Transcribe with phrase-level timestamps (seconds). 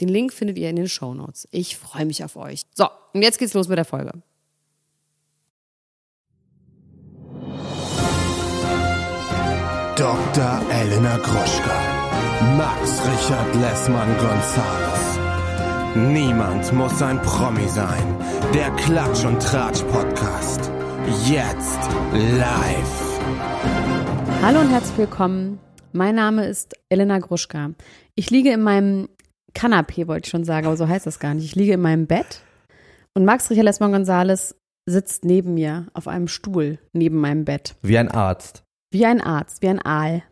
[0.00, 1.46] Den Link findet ihr in den Show Notes.
[1.50, 2.62] Ich freue mich auf euch.
[2.74, 4.12] So, und jetzt geht's los mit der Folge.
[9.96, 10.62] Dr.
[10.70, 12.00] Elena Gruschka.
[12.56, 15.18] Max Richard Lessmann Gonzales.
[15.94, 18.16] Niemand muss ein Promi sein.
[18.54, 20.70] Der Klatsch und Tratsch Podcast.
[21.28, 21.80] Jetzt
[22.12, 23.20] live.
[24.40, 25.58] Hallo und herzlich willkommen.
[25.92, 27.72] Mein Name ist Elena Gruschka.
[28.14, 29.08] Ich liege in meinem
[29.54, 31.44] Kanapee, wollte ich schon sagen, aber so heißt das gar nicht.
[31.44, 32.42] Ich liege in meinem Bett
[33.14, 34.56] und Max Richard Lesmann Gonzales
[34.86, 37.74] sitzt neben mir auf einem Stuhl neben meinem Bett.
[37.82, 38.64] Wie ein Arzt.
[38.92, 40.22] Wie ein Arzt, wie ein Aal.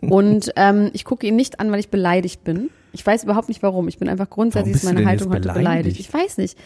[0.00, 2.70] und ähm, ich gucke ihn nicht an, weil ich beleidigt bin.
[2.92, 3.88] Ich weiß überhaupt nicht warum.
[3.88, 5.64] Ich bin einfach grundsätzlich ist meine Haltung heute beleidigt?
[5.64, 6.00] beleidigt.
[6.00, 6.58] Ich weiß nicht.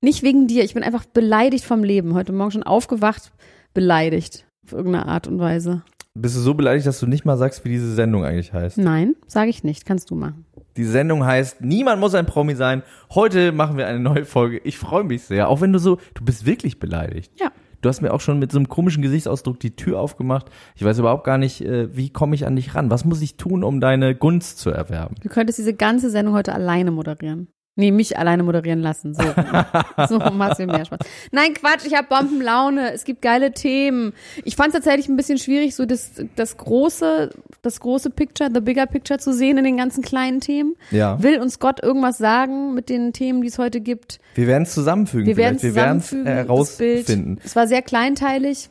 [0.00, 0.64] Nicht wegen dir.
[0.64, 2.14] Ich bin einfach beleidigt vom Leben.
[2.14, 3.32] Heute Morgen schon aufgewacht,
[3.74, 4.46] beleidigt.
[4.64, 5.82] Auf irgendeine Art und Weise.
[6.14, 8.78] Bist du so beleidigt, dass du nicht mal sagst, wie diese Sendung eigentlich heißt?
[8.78, 9.84] Nein, sage ich nicht.
[9.84, 10.45] Kannst du machen.
[10.76, 12.82] Die Sendung heißt Niemand muss ein Promi sein.
[13.14, 14.58] Heute machen wir eine neue Folge.
[14.64, 15.48] Ich freue mich sehr.
[15.48, 17.32] Auch wenn du so, du bist wirklich beleidigt.
[17.40, 17.50] Ja.
[17.82, 20.50] Du hast mir auch schon mit so einem komischen Gesichtsausdruck die Tür aufgemacht.
[20.74, 22.90] Ich weiß überhaupt gar nicht, äh, wie komme ich an dich ran?
[22.90, 25.16] Was muss ich tun, um deine Gunst zu erwerben?
[25.22, 27.48] Du könntest diese ganze Sendung heute alleine moderieren.
[27.78, 29.12] Nee, mich alleine moderieren lassen.
[29.12, 29.22] So,
[30.08, 31.00] so machst du mehr Spaß.
[31.30, 32.90] Nein, Quatsch, ich habe Bombenlaune.
[32.92, 34.14] Es gibt geile Themen.
[34.44, 38.62] Ich fand es tatsächlich ein bisschen schwierig, so das, das große, das große Picture, the
[38.62, 40.74] bigger picture zu sehen in den ganzen kleinen Themen.
[40.90, 41.22] Ja.
[41.22, 44.20] Will uns Gott irgendwas sagen mit den Themen, die es heute gibt?
[44.34, 45.26] Wir werden es zusammenfügen.
[45.26, 47.38] Wir werden es herausfinden.
[47.44, 48.70] Es war sehr kleinteilig.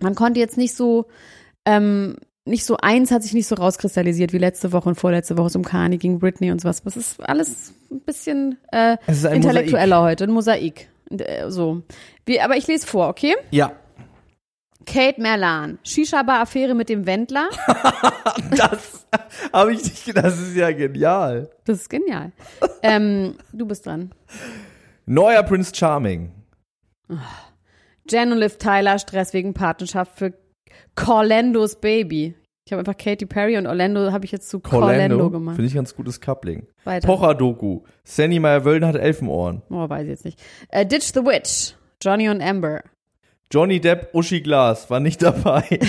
[0.00, 1.08] Man konnte jetzt nicht so
[1.66, 2.16] ähm,
[2.50, 5.64] nicht so eins hat sich nicht so rauskristallisiert wie letzte Woche und vorletzte Woche um
[5.64, 6.82] Kani gegen Britney und sowas.
[6.82, 10.10] Das ist alles ein bisschen äh, ein intellektueller Mosaik.
[10.10, 10.90] heute, ein Mosaik.
[11.10, 11.82] Äh, so.
[12.26, 13.34] Wie, aber ich lese vor, okay?
[13.50, 13.72] Ja.
[14.86, 17.48] Kate Merlan, Shisha-Bar-Affäre mit dem Wendler.
[18.56, 19.06] das
[19.52, 21.50] habe ich nicht gedacht, das ist ja genial.
[21.64, 22.32] Das ist genial.
[22.82, 24.12] ähm, du bist dran.
[25.06, 26.32] Neuer Prince Charming.
[28.08, 30.32] Jen und Liv Tyler Stress wegen Partnerschaft für
[30.94, 32.34] Corlandos Baby.
[32.70, 35.56] Ich habe einfach Katy Perry und Orlando habe ich jetzt zu Corlando, gemacht.
[35.56, 36.68] Finde ich ganz gutes Coupling.
[36.84, 37.04] Weiter.
[37.04, 37.80] Pocher-Doku.
[38.04, 39.62] Sandy Meyer-Wölden hat Elfenohren.
[39.70, 40.38] Oh, weiß ich jetzt nicht.
[40.72, 41.74] Uh, Ditch the Witch.
[42.00, 42.84] Johnny und Amber.
[43.50, 45.80] Johnny Depp, Uschi Glas war nicht dabei.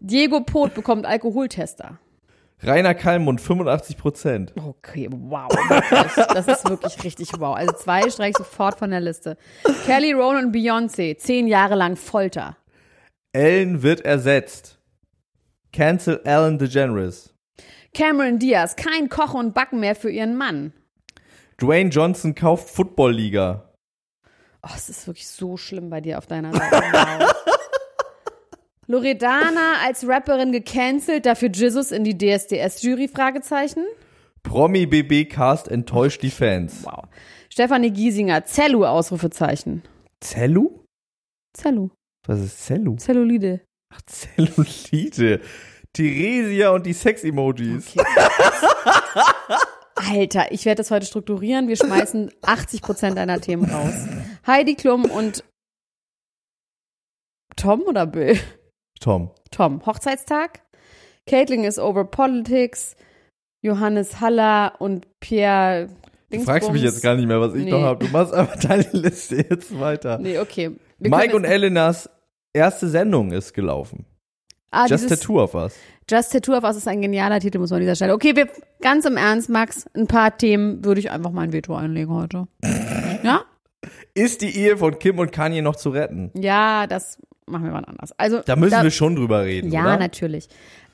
[0.00, 1.98] Diego Pot bekommt Alkoholtester.
[2.62, 4.54] Rainer Kallmund, 85 Prozent.
[4.56, 5.50] Okay, wow.
[6.32, 7.54] Das ist wirklich richtig wow.
[7.54, 9.36] Also zwei streiche ich sofort von der Liste.
[9.84, 12.56] Kelly Rowan und Beyoncé, zehn Jahre lang Folter.
[13.34, 14.79] Ellen wird ersetzt.
[15.72, 17.34] Cancel Ellen DeGeneres.
[17.94, 20.72] Cameron Diaz, kein Kochen und Backen mehr für ihren Mann.
[21.60, 23.70] Dwayne Johnson kauft Football-Liga.
[24.62, 26.82] Oh, es ist wirklich so schlimm bei dir auf deiner Seite.
[26.92, 27.34] Wow.
[28.86, 33.06] Loredana als Rapperin gecancelt, dafür Jesus in die DSDS-Jury?
[33.06, 33.84] Fragezeichen.
[34.42, 36.84] Promi BB Cast enttäuscht die Fans.
[36.84, 37.04] Wow.
[37.50, 39.82] Stefanie Giesinger, Zellu, Ausrufezeichen.
[40.20, 40.84] Zellu?
[41.52, 41.90] Zellu.
[42.26, 42.96] Was ist Zellu?
[42.96, 43.60] Zellulide.
[43.90, 45.40] Ach, Zellulite.
[45.92, 47.96] Theresia und die Sex-Emojis.
[47.96, 48.06] Okay.
[49.96, 51.68] Alter, ich werde das heute strukturieren.
[51.68, 53.92] Wir schmeißen 80 Prozent deiner Themen raus.
[54.46, 55.44] Heidi Klum und
[57.56, 58.38] Tom oder Bill?
[59.00, 59.30] Tom.
[59.50, 59.84] Tom.
[59.84, 60.62] Hochzeitstag.
[61.26, 62.96] Caitlin is over politics.
[63.62, 65.88] Johannes Haller und Pierre.
[66.30, 67.70] Du fragst mich jetzt gar nicht mehr, was ich nee.
[67.70, 68.06] noch habe.
[68.06, 70.18] Du machst einfach deine Liste jetzt weiter.
[70.18, 70.70] Nee, okay.
[70.98, 72.08] Wir Mike und Elenas
[72.52, 74.06] erste Sendung ist gelaufen.
[74.70, 75.74] Ah, Just Tattoo of Us.
[76.08, 78.14] Just Tattoo of Us ist ein genialer Titel, muss man an dieser Stelle.
[78.14, 78.48] Okay, wir,
[78.80, 82.46] ganz im Ernst, Max, ein paar Themen würde ich einfach mein Veto einlegen heute.
[83.22, 83.42] ja?
[84.14, 86.30] Ist die Ehe von Kim und Kanye noch zu retten?
[86.34, 88.12] Ja, das machen wir mal anders.
[88.16, 89.96] Also, da müssen da, wir schon drüber reden, Ja, oder?
[89.98, 90.48] natürlich.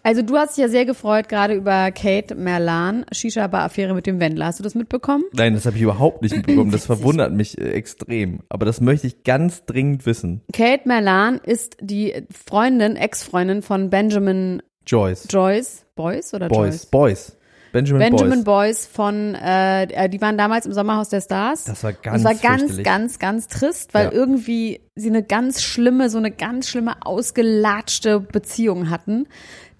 [0.06, 4.46] Also du hast dich ja sehr gefreut, gerade über Kate Merlan, Shisha-Bar-Affäre mit dem Wendler.
[4.46, 5.24] Hast du das mitbekommen?
[5.32, 6.70] Nein, das habe ich überhaupt nicht mitbekommen.
[6.70, 8.38] Das verwundert mich äh, extrem.
[8.48, 10.42] Aber das möchte ich ganz dringend wissen.
[10.52, 15.26] Kate Merlan ist die Freundin, Ex-Freundin von Benjamin Joyce.
[15.28, 15.84] Joyce.
[15.96, 16.58] Boyce oder Boys.
[16.58, 16.86] Joyce?
[16.86, 17.36] Boys.
[17.72, 18.76] Benjamin, Benjamin Boyce.
[18.76, 21.64] Boys von, äh, äh, die waren damals im Sommerhaus der Stars.
[21.64, 24.12] Das war ganz es war ganz, ganz, ganz trist, weil Ja.
[24.12, 29.26] irgendwie sie eine ganz schlimme, so eine ganz schlimme, ausgelatschte Beziehung hatten,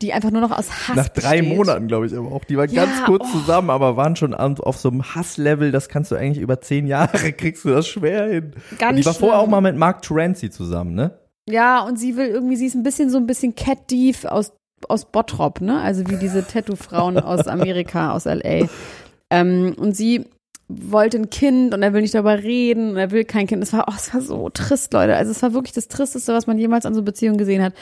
[0.02, 1.56] die einfach nur noch aus Hass Nach drei besteht.
[1.56, 2.44] Monaten, glaube ich, aber auch.
[2.44, 3.38] Die waren Ja, ganz kurz oh.
[3.38, 7.32] zusammen, aber waren schon auf so einem Hasslevel, das kannst du eigentlich über zehn Jahre,
[7.32, 8.52] kriegst du das schwer hin.
[8.78, 11.18] Ganz Und die war vorher auch mal mit Mark Terenzi zusammen, ne?
[11.48, 14.52] Ja, und sie will irgendwie, sie ist ein bisschen so ein bisschen Cat Dief aus,
[14.88, 15.80] aus Bottrop, ne?
[15.80, 18.68] Also wie diese Tattoo-Frauen aus Amerika, aus L.A.
[19.30, 20.26] Ähm, und sie
[20.68, 23.62] wollte ein Kind und er will nicht darüber reden und er will kein Kind.
[23.62, 25.14] Es war, oh, es war so trist, Leute.
[25.16, 27.72] Also es war wirklich das Tristeste, was man jemals an so Beziehungen gesehen hat.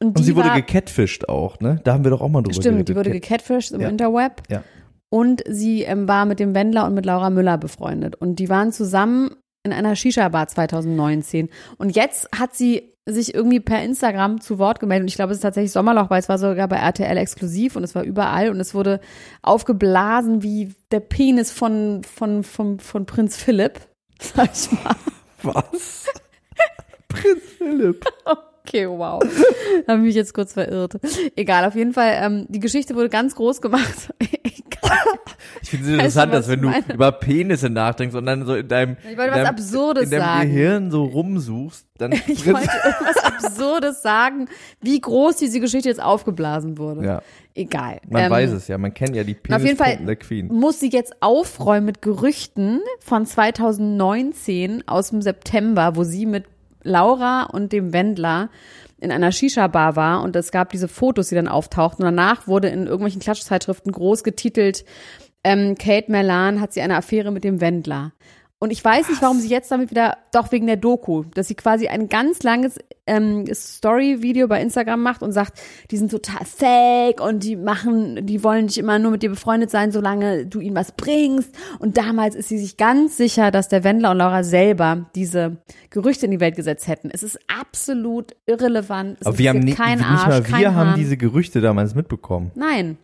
[0.00, 1.80] Und, Und die sie wurde war, gecatfished auch, ne?
[1.84, 2.88] Da haben wir doch auch mal drüber Stimmt, geredet.
[2.88, 3.88] die wurde Cat- gecatfished im Ja.
[3.88, 4.42] Interweb.
[4.50, 4.64] Ja.
[5.08, 8.16] Und sie ähm, war mit dem Wendler und mit Laura Müller befreundet.
[8.16, 11.48] Und die waren zusammen in einer Shisha-Bar 2019.
[11.78, 15.04] Und jetzt hat sie sich irgendwie per Instagram zu Wort gemeldet.
[15.04, 17.82] Und ich glaube, es ist tatsächlich Sommerloch, weil es war sogar bei RTL exklusiv und
[17.82, 18.50] es war überall.
[18.50, 19.00] Und es wurde
[19.42, 23.80] aufgeblasen wie der Penis von, von, von, von Prinz Philipp.
[24.20, 24.96] Sag ich mal.
[25.42, 26.06] Was?
[27.08, 28.04] Prinz Philipp.
[28.66, 29.22] Okay, wow.
[29.88, 30.98] Habe mich jetzt kurz verirrt.
[31.36, 34.12] Egal, auf jeden Fall, ähm, die Geschichte wurde ganz groß gemacht.
[35.62, 36.94] Ich finde es Weißt du, interessant, was dass wenn ich du meine?
[36.94, 40.10] über Penisse nachdenkst und dann so in deinem, Ich wollte in was deinem, Absurdes in
[40.10, 40.50] deinem sagen.
[40.50, 44.48] Gehirn so rumsuchst, dann Ich wollte irgendwas Absurdes sagen,
[44.80, 47.04] wie groß diese Geschichte jetzt aufgeblasen wurde.
[47.06, 47.22] Ja.
[47.54, 48.00] Egal.
[48.08, 50.48] Man Ähm, weiß es ja, man kennt ja die auf jeden Fall der Queen.
[50.48, 56.44] muss sie jetzt aufräumen mit Gerüchten von 2019 aus dem September, wo sie mit
[56.82, 58.50] Laura und dem Wendler
[59.00, 62.04] in einer Shisha-Bar war und es gab diese Fotos, die dann auftauchten.
[62.04, 64.84] Und danach wurde in irgendwelchen Klatschzeitschriften groß getitelt,
[65.44, 68.12] ähm, Kate Merlan hat sie eine Affäre mit dem Wendler.
[68.62, 71.56] Und ich weiß nicht, warum sie jetzt damit wieder, doch wegen der Doku, dass sie
[71.56, 72.78] quasi ein ganz langes
[73.08, 75.60] ähm, Story-Video bei Instagram macht und sagt,
[75.90, 79.72] die sind total fake und die machen, die wollen nicht immer nur mit dir befreundet
[79.72, 81.52] sein, solange du ihnen was bringst.
[81.80, 85.56] Und damals ist sie sich ganz sicher, dass der Wendler und Laura selber diese
[85.90, 87.10] Gerüchte in die Welt gesetzt hätten.
[87.10, 89.16] Es ist absolut irrelevant.
[89.22, 90.98] Es Aber wir haben keinen nicht Arsch, mal kein wir haben Hahn.
[91.00, 92.52] diese Gerüchte damals mitbekommen.
[92.54, 92.96] Nein,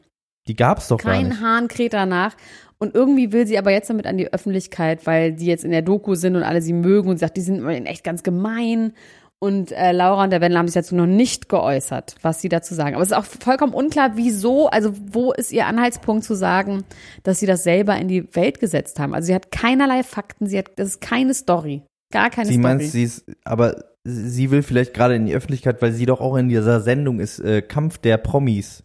[0.46, 1.40] Die gab es doch gar kein nicht.
[1.40, 2.36] Hahn kräht danach.
[2.80, 5.82] Und irgendwie will sie aber jetzt damit an die Öffentlichkeit, weil die jetzt in der
[5.82, 8.92] Doku sind und alle sie mögen und sie sagt, die sind echt ganz gemein.
[9.40, 12.74] Und äh, Laura und der Wendler haben sich dazu noch nicht geäußert, was sie dazu
[12.74, 12.94] sagen.
[12.94, 16.84] Aber es ist auch vollkommen unklar, wieso, also wo ist ihr Anhaltspunkt zu sagen,
[17.22, 19.14] dass sie das selber in die Welt gesetzt haben.
[19.14, 21.82] Also sie hat keinerlei Fakten, sie hat, das ist keine Story.
[22.12, 22.62] Gar keine Sie Story.
[22.62, 26.36] meinst, sie ist, aber sie will vielleicht gerade in die Öffentlichkeit, weil sie doch auch
[26.36, 28.82] in dieser Sendung ist, äh, Kampf der Promis,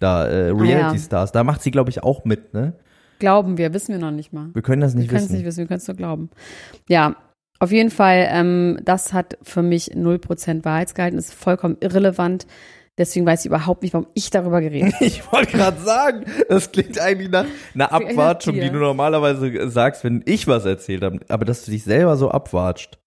[0.00, 2.72] da, äh, Reality Stars, da macht sie, glaube ich, auch mit, ne?
[3.22, 4.50] Glauben wir, wissen wir noch nicht mal.
[4.52, 5.36] Wir können das nicht Wir können es wissen.
[5.36, 6.28] nicht wissen, wir können es nur glauben.
[6.88, 7.14] Ja,
[7.60, 12.48] auf jeden Fall, ähm, das hat für mich 0% Wahrheitsgehalt, ist vollkommen irrelevant.
[12.98, 15.04] Deswegen weiß ich überhaupt nicht, warum ich darüber geredet habe.
[15.04, 18.64] Ich wollte gerade sagen, das klingt eigentlich nach einer Abwatschung, dir.
[18.64, 21.20] die du normalerweise sagst, wenn ich was erzählt habe.
[21.28, 22.98] Aber dass du dich selber so abwatscht,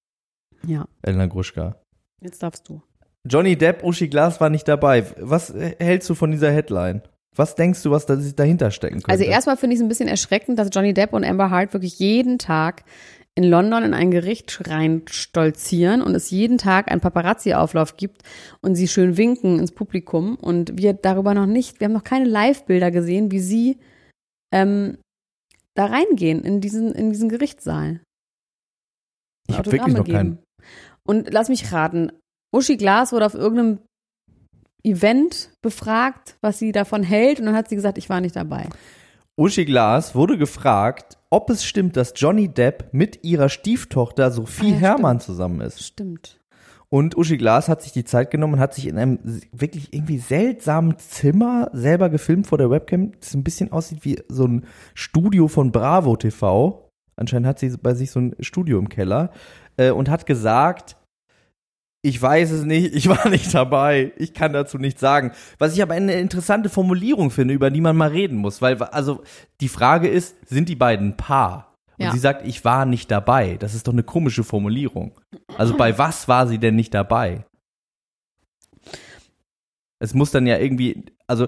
[0.66, 1.76] Ja, Elena Gruschka.
[2.22, 2.82] jetzt darfst du.
[3.28, 5.04] Johnny Depp, Uschi Glas war nicht dabei.
[5.20, 7.02] Was hältst du von dieser Headline?
[7.36, 9.10] Was denkst du, was da dahinter stecken könnte?
[9.10, 12.00] Also erstmal finde ich es ein bisschen erschreckend, dass Johnny Depp und Amber Hart wirklich
[12.00, 12.84] jeden Tag
[13.36, 18.24] in London in ein Gericht rein stolzieren und es jeden Tag einen Paparazzi-Auflauf gibt
[18.62, 22.26] und sie schön winken ins Publikum und wir darüber noch nicht, wir haben noch keine
[22.26, 23.78] Live-Bilder gesehen, wie sie
[24.54, 24.98] ähm,
[25.74, 28.00] da reingehen in diesen, in diesen Gerichtssaal.
[29.50, 30.40] ich habe wirklich noch keinen.
[31.06, 32.14] Und lass mich raten,
[32.54, 33.80] Uschi Glas wurde auf irgendeinem
[34.86, 38.68] Event befragt, was sie davon hält und dann hat sie gesagt, ich war nicht dabei.
[39.38, 44.76] Uschi Glas wurde gefragt, ob es stimmt, dass Johnny Depp mit ihrer Stieftochter Sophie Ah,
[44.76, 45.84] ja, Herrmann zusammen ist.
[45.84, 46.40] Stimmt.
[46.88, 49.20] Und Uschi Glas hat sich die Zeit genommen und hat sich in einem
[49.52, 54.46] wirklich irgendwie seltsamen Zimmer selber gefilmt vor der Webcam, das ein bisschen aussieht wie so
[54.46, 56.90] ein Studio von Bravo TV.
[57.18, 59.32] Anscheinend hat sie bei sich so ein Studio im Keller
[59.76, 60.96] äh, und hat gesagt,
[62.06, 65.32] ich weiß es nicht, ich war nicht dabei, ich kann dazu nichts sagen.
[65.58, 69.24] Was ich aber eine interessante Formulierung finde, über die man mal reden muss, weil also
[69.60, 71.74] die Frage ist, sind die beiden ein Paar?
[71.98, 72.12] Und Ja.
[72.12, 73.56] sie sagt, ich war nicht dabei.
[73.58, 75.14] Das ist doch eine komische Formulierung.
[75.58, 77.46] Also bei was war sie denn nicht dabei?
[80.00, 81.48] Es muss dann ja irgendwie, also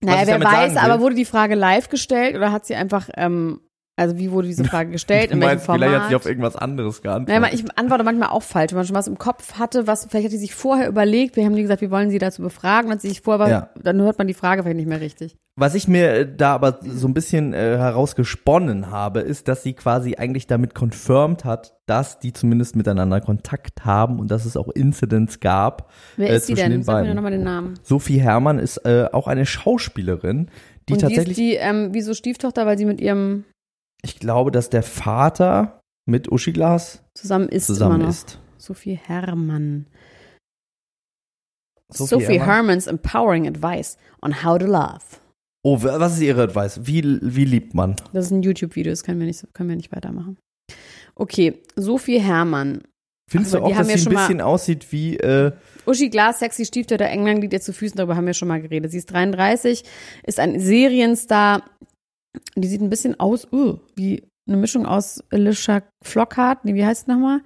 [0.00, 3.60] Naja, wer weiß, aber wurde die Frage live gestellt oder hat sie einfach, ähm,
[3.96, 6.26] also wie wurde diese Frage gestellt, du in welchem meinst, vielleicht hat sie auf Format?
[6.26, 7.54] irgendwas anderes Naja, geantwortet.
[7.60, 10.32] ich antworte manchmal auch falsch, wenn man schon was im Kopf hatte, was vielleicht hat
[10.32, 13.08] sie sich vorher überlegt, wir haben die gesagt, wir wollen sie dazu befragen, hat sie
[13.08, 13.70] sich vorher, Ja.
[13.80, 15.36] dann hört man die Frage vielleicht nicht mehr richtig.
[15.56, 19.72] Was ich mir äh, da aber so ein bisschen äh, herausgesponnen habe, ist, dass sie
[19.74, 24.68] quasi eigentlich damit confirmed hat, dass die zumindest miteinander Kontakt haben und dass es auch
[24.70, 25.92] Incidents gab.
[26.16, 26.72] Wer äh, ist sie denn?
[26.72, 27.14] Den Sag mir beiden.
[27.14, 27.74] nochmal den Namen.
[27.84, 30.50] Sophie Herrmann ist äh, auch eine Schauspielerin,
[30.88, 33.44] die und tatsächlich, die ist die, ähm, wieso Stieftochter, weil sie mit ihrem
[34.04, 38.10] ich glaube, dass der Vater mit Uschi Glas zusammen ist zusammen immer noch.
[38.10, 38.38] ist.
[38.58, 39.86] Sophie Herrmann.
[41.92, 42.46] Sophie Sophie, Herrmann.
[42.46, 45.00] Herman's Empowering Advice on How to Love.
[45.64, 46.80] Oh, wa- was ist Ihre Advice?
[46.86, 47.96] Wie, wie liebt man?
[48.12, 50.38] Das ist ein YouTube-Video, das können wir, nicht, können wir nicht weitermachen.
[51.14, 52.82] Okay, Sophie Hermann.
[53.30, 55.52] Findest Aber du auch, dass ja sie ein bisschen aussieht wie, äh,
[55.86, 58.90] Uschi Glas, sexy Stieftochter England liegt ihr zu Füßen, darüber haben wir schon mal geredet.
[58.90, 59.84] Sie ist 33,
[60.24, 61.62] ist ein Serienstar.
[62.56, 67.06] Die sieht ein bisschen aus, uh, wie eine Mischung aus Alicia Flockhart, nee, wie heißt
[67.06, 67.40] sie nochmal?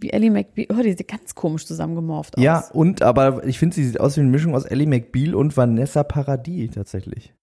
[0.00, 0.68] Wie Ellie McBeal.
[0.70, 2.42] Oh, die sieht ganz komisch zusammengemorpht aus.
[2.42, 5.56] ja, und, aber ich finde, sie sieht aus wie eine Mischung aus Ellie McBeal und
[5.56, 7.34] Vanessa Paradis tatsächlich.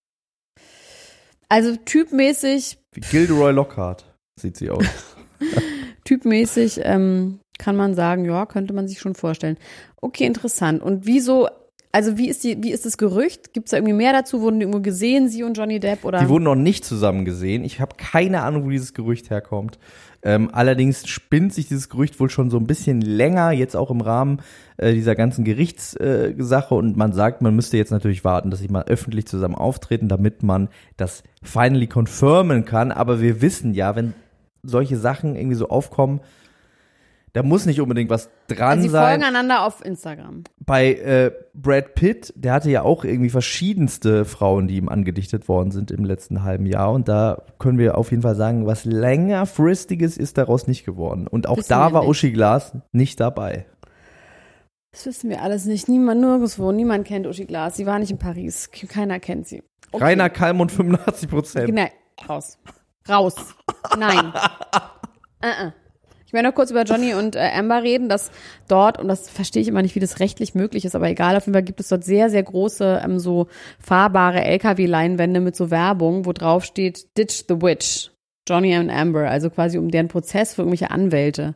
[1.50, 4.06] Also typmäßig, Wie Gilderoy Lockhart
[4.40, 4.86] sieht sie aus.
[6.06, 9.58] typmäßig ähm, kann man sagen, ja, könnte man sich schon vorstellen.
[10.02, 10.82] Okay, interessant.
[10.82, 11.50] Und wieso,
[11.96, 13.54] also wie ist die, wie ist das Gerücht?
[13.54, 14.42] Gibt es da irgendwie mehr dazu?
[14.42, 16.04] Wurden die irgendwo gesehen, sie und Johnny Depp?
[16.04, 16.20] Oder?
[16.20, 17.64] Die wurden noch nicht zusammen gesehen.
[17.64, 19.80] Ich habe keine Ahnung, wo dieses Gerücht herkommt.
[20.22, 24.02] Ähm, allerdings spinnt sich dieses Gerücht wohl schon so ein bisschen länger, jetzt auch im
[24.02, 24.42] Rahmen
[24.76, 26.76] äh, dieser ganzen Gerichtssache.
[26.76, 30.10] Äh, und man sagt, man müsste jetzt natürlich warten, dass sie mal öffentlich zusammen auftreten,
[30.10, 32.92] damit man das finally confirmen kann.
[32.92, 34.14] Aber wir wissen ja, wenn
[34.64, 36.20] solche Sachen irgendwie so aufkommen,
[37.36, 40.46] da muss nicht unbedingt was dran also sie sein folgen einander auf Instagram.
[40.58, 45.72] bei äh, Brad Pitt, der hatte ja auch irgendwie verschiedenste Frauen, die ihm angedichtet worden
[45.72, 46.94] sind im letzten halben Jahr.
[46.94, 51.28] Und da können wir auf jeden Fall sagen, was längerfristiges ist daraus nicht geworden.
[51.28, 52.10] Und auch Wissen da war nicht.
[52.10, 53.66] Uschi Glas nicht dabei.
[54.94, 55.90] Das wissen wir alles nicht.
[55.90, 56.72] Niemand nirgendwo.
[56.72, 57.76] Niemand kennt Uschi Glas.
[57.76, 58.70] Sie war nicht in Paris.
[58.72, 59.62] Keiner kennt sie.
[59.92, 60.06] Okay.
[60.06, 61.74] Rainer Kalmund 85 Prozent.
[61.74, 61.90] Nein,
[62.30, 62.58] raus.
[63.10, 63.36] Raus.
[63.98, 64.28] Nein.
[64.28, 64.32] uh
[65.44, 65.74] -uh.
[66.36, 68.30] Ich werde noch kurz über Johnny und äh, Amber reden, dass
[68.68, 71.46] dort, und das verstehe ich immer nicht, wie das rechtlich möglich ist, aber egal, auf
[71.46, 73.48] jeden Fall gibt es dort sehr, sehr große, ähm, so
[73.80, 78.12] fahrbare LKW-Leinwände mit so Werbung, wo drauf steht, Ditch the Witch.
[78.50, 81.56] Johnny und Amber, also quasi um deren Prozess für irgendwelche Anwälte.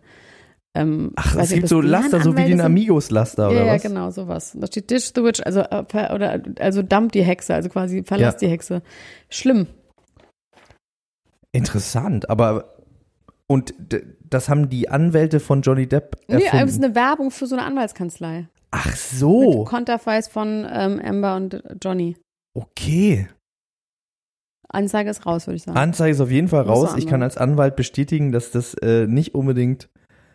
[0.74, 2.62] Ähm, Ach, es gibt so Laster, so wie den.
[2.62, 3.82] Amigos-Laster, oder Ja, ja, was?
[3.82, 4.56] genau, sowas.
[4.58, 8.36] Da steht Ditch the Witch, also, äh, oder, also dump die Hexe, also quasi verlass
[8.36, 8.48] Ja.
[8.48, 8.82] die Hexe.
[9.30, 9.68] Schlimm.
[11.52, 12.76] Interessant, aber
[13.52, 13.74] und
[14.30, 16.66] das haben die Anwälte von Johnny Depp Nee, erfunden.
[16.68, 18.48] es ist eine Werbung für so eine Anwaltskanzlei.
[18.72, 22.16] Ach Mit so, Konterfeis von ähm, Amber und Johnny.
[22.54, 23.28] okay.
[24.72, 25.78] Anzeige ist raus, würde ich sagen.
[25.78, 26.94] Anzeige ist auf jeden Fall raus.
[26.96, 29.90] Ich kann als Anwalt bestätigen, dass das äh, nicht unbedingt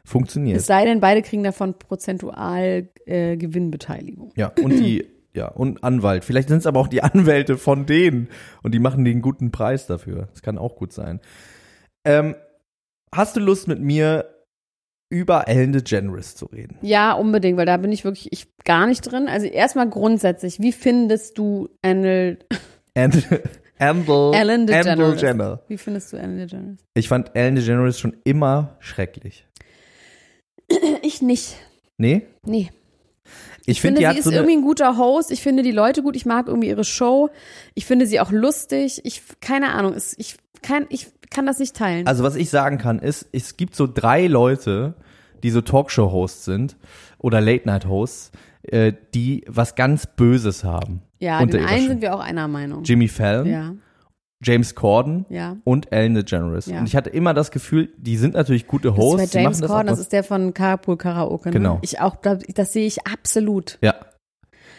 [0.04, 0.58] funktioniert.
[0.58, 4.32] es sei denn, beide kriegen davon prozentual äh, Gewinnbeteiligung.
[4.36, 6.24] Ja, und die, ja, und Anwalt.
[6.24, 8.28] Vielleicht sind es aber auch die Anwälte von denen
[8.64, 10.26] und die machen den guten Preis dafür.
[10.32, 11.20] Das kann auch gut sein.
[12.04, 12.34] Ähm,
[13.16, 14.30] hast du Lust mit mir
[15.10, 16.78] über Ellen DeGeneres zu reden?
[16.82, 19.28] Ja, unbedingt, weil da bin ich wirklich ich, gar nicht drin.
[19.28, 22.38] Also erstmal grundsätzlich, wie findest du Annel,
[22.94, 23.26] And,
[23.78, 25.20] Andel, Ellen DeGeneres?
[25.20, 25.62] Jenner.
[25.68, 26.78] Wie findest du Ellen DeGeneres?
[26.94, 29.46] Ich fand Ellen DeGeneres schon immer schrecklich.
[31.02, 31.56] Ich nicht.
[31.98, 32.26] Nee?
[32.44, 32.70] Nee.
[33.66, 35.30] Ich, Ich finde, finde, sie ist so irgendwie ein guter Host.
[35.30, 36.16] Ich finde die Leute gut.
[36.16, 37.30] Ich mag irgendwie ihre Show.
[37.74, 39.00] Ich finde sie auch lustig.
[39.04, 39.94] Ich, keine Ahnung.
[40.16, 42.06] Ich, kann, ich kann das nicht teilen.
[42.06, 44.94] Also was ich sagen kann, ist, es gibt so drei Leute,
[45.42, 46.76] die so Talkshow-Hosts sind
[47.18, 51.02] oder Late-Night-Hosts, äh, die was ganz Böses haben.
[51.18, 52.82] ja, unter den einen sind wir auch einer Meinung.
[52.84, 53.74] Jimmy Fallon, Ja,
[54.42, 55.56] James Corden ja.
[55.64, 56.66] und Ellen DeGeneres.
[56.66, 56.78] Ja.
[56.78, 59.22] Und ich hatte immer das Gefühl, die sind natürlich gute Das Hosts.
[59.24, 61.48] ist bei die James das Corden, das was- ist der von Carpool Karaoke.
[61.48, 61.52] Ne?
[61.54, 61.78] Genau.
[61.82, 63.78] Ich auch, das sehe ich absolut.
[63.82, 63.94] ja,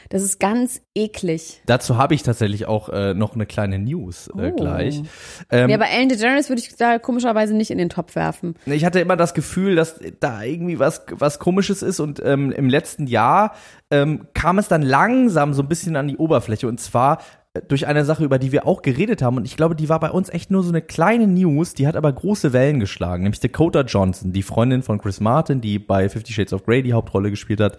[0.09, 1.61] Das ist ganz eklig.
[1.65, 4.55] dazu habe ich tatsächlich auch äh, noch eine kleine News äh, Oh.
[4.55, 5.01] gleich.
[5.49, 8.55] Ähm, ja, aber Ellen DeGeneres würde ich da komischerweise nicht in den Topf werfen.
[8.65, 12.69] Ich hatte immer das Gefühl, dass da irgendwie was, was Komisches ist und ähm, im
[12.69, 13.53] letzten Jahr
[13.91, 17.19] ähm, kam es dann langsam so ein bisschen an die Oberfläche und zwar
[17.53, 19.99] äh, durch eine Sache, über die wir auch geredet haben und ich glaube, die war
[19.99, 23.39] bei uns echt nur so eine kleine News, die hat aber große Wellen geschlagen, nämlich
[23.39, 27.29] Dakota Johnson, die Freundin von Chris Martin, die bei Fifty Shades of Grey die Hauptrolle
[27.29, 27.77] gespielt hat,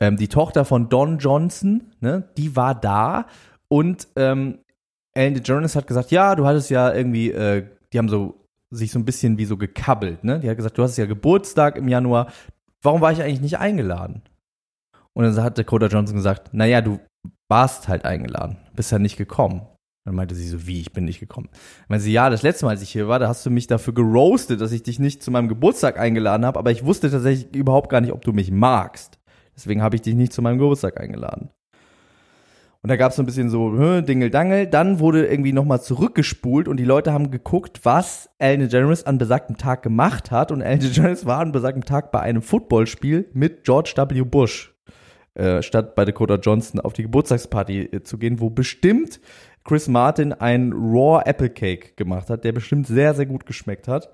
[0.00, 3.26] ähm, die Tochter von Don Johnson, ne, die war da
[3.68, 4.58] und ähm,
[5.14, 8.98] Ellen DeGeneres hat gesagt, ja, du hattest ja irgendwie, äh, die haben so sich so
[8.98, 10.40] ein bisschen wie so gekabbelt, ne?
[10.40, 12.32] Die hat gesagt, du hast ja Geburtstag im Januar,
[12.82, 14.22] warum war ich eigentlich nicht eingeladen?
[15.12, 17.00] Und dann hat Dakota Johnson gesagt, naja, du
[17.48, 19.66] warst halt eingeladen, bist ja nicht gekommen.
[20.04, 21.48] Dann meinte sie so, wie, ich bin nicht gekommen.
[21.50, 23.66] Dann meinte sie, ja, das letzte Mal, als ich hier war, da hast du mich
[23.66, 27.54] dafür geroastet, dass ich dich nicht zu meinem Geburtstag eingeladen habe, aber ich wusste tatsächlich
[27.54, 29.18] überhaupt gar nicht, ob du mich magst.
[29.56, 31.50] Deswegen habe ich dich nicht zu meinem Geburtstag eingeladen.
[32.82, 34.66] Und da gab es so ein bisschen so hä, Dingeldangel.
[34.68, 39.56] Dann wurde irgendwie nochmal zurückgespult und die Leute haben geguckt, was Ellen DeGeneres an besagtem
[39.56, 40.52] Tag gemacht hat.
[40.52, 44.22] Und Ellen DeGeneres war an besagtem Tag bei einem Footballspiel mit George W.
[44.22, 44.72] Bush.
[45.34, 49.20] Äh, statt bei Dakota Johnson auf die Geburtstagsparty äh, zu gehen, wo bestimmt
[49.64, 54.10] Chris Martin einen Raw Apple Cake gemacht hat, der bestimmt sehr, sehr gut geschmeckt hat.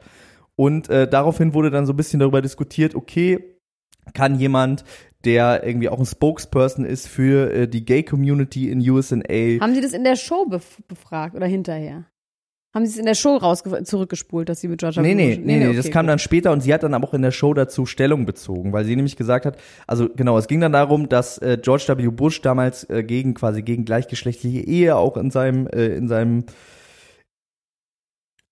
[0.57, 3.52] Und äh, daraufhin wurde dann so ein bisschen darüber diskutiert, okay,
[4.15, 4.85] kann jemand,
[5.25, 9.17] der irgendwie auch ein Spokesperson ist für äh, die Gay Community in USA.
[9.61, 12.05] Haben Sie das in der Show bef befragt oder hinterher?
[12.75, 15.45] Haben Sie es in der Show raus zurückgespult, dass sie mit Georgia Nee, nee, Bush-
[15.45, 16.11] nee, nee, okay, das kam gut.
[16.13, 18.87] dann später und sie hat dann aber auch in der Show dazu Stellung bezogen, weil
[18.87, 22.09] sie nämlich gesagt hat, also genau, es ging dann darum, dass äh, George W.
[22.09, 26.45] Bush damals äh, gegen quasi gegen gleichgeschlechtliche Ehe auch in seinem äh, in seinem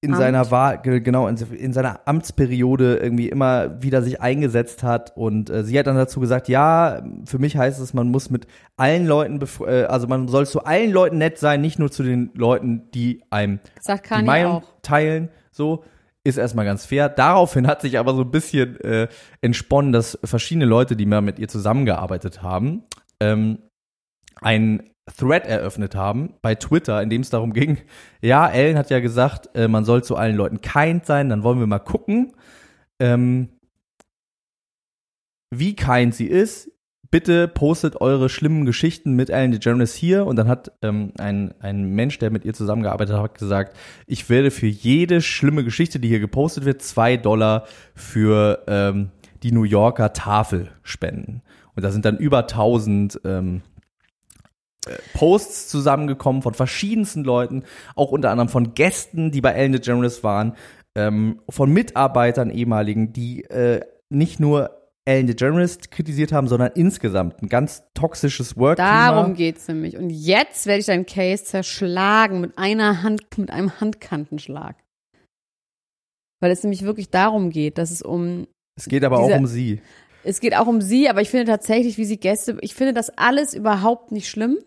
[0.02, 0.18] in Amt.
[0.20, 5.50] seiner Wahl, ge- genau, in, in seiner Amtsperiode irgendwie immer wieder sich eingesetzt hat und
[5.50, 8.46] äh, sie hat dann dazu gesagt, ja, für mich heißt es, man muss mit
[8.78, 12.30] allen Leuten, äh, also man soll zu allen Leuten nett sein, nicht nur zu den
[12.34, 14.62] Leuten, die einem Sagt die Meinung auch.
[14.82, 15.84] teilen, so
[16.24, 17.08] ist erstmal ganz fair.
[17.10, 19.08] Daraufhin hat sich aber so ein bisschen äh,
[19.42, 22.84] entsponnen, dass verschiedene Leute, die mal mit ihr zusammengearbeitet haben,
[23.20, 23.58] ähm,
[24.40, 27.78] ein Thread eröffnet haben bei Twitter, in dem es darum ging,
[28.20, 31.58] ja, Ellen hat ja gesagt, äh, man soll zu allen Leuten kind sein, dann wollen
[31.58, 32.32] wir mal gucken,
[32.98, 33.48] ähm,
[35.50, 36.70] wie kind sie ist.
[37.10, 40.26] Bitte postet eure schlimmen Geschichten mit Ellen DeGeneres hier.
[40.26, 43.76] Und dann hat ähm, ein, ein Mensch, der mit ihr zusammengearbeitet hat, gesagt,
[44.06, 49.10] ich werde für jede schlimme Geschichte, die hier gepostet wird, zwei Dollar für ähm,
[49.42, 51.42] die New Yorker Tafel spenden.
[51.74, 53.69] Und da sind dann über 1000 ähm, äh,
[55.14, 60.54] Posts zusammengekommen von verschiedensten Leuten, auch unter anderem von Gästen, die bei Ellen DeGeneres waren,
[60.96, 67.48] ähm, von Mitarbeitern ehemaligen, die äh, nicht nur Ellen DeGeneres kritisiert haben, sondern insgesamt ein
[67.48, 69.10] ganz toxisches Workklima.
[69.12, 69.96] Darum geht's nämlich.
[69.96, 74.76] Und jetzt werde ich deinen Case zerschlagen mit einer Hand, mit einem Handkantenschlag.
[76.40, 79.46] Weil es nämlich wirklich darum geht, dass es um, Es geht aber auch Diese- um
[79.46, 79.80] sie.
[80.24, 83.10] es geht auch um sie, aber ich finde tatsächlich, wie sie Gäste, ich finde das
[83.10, 84.58] alles überhaupt nicht schlimm.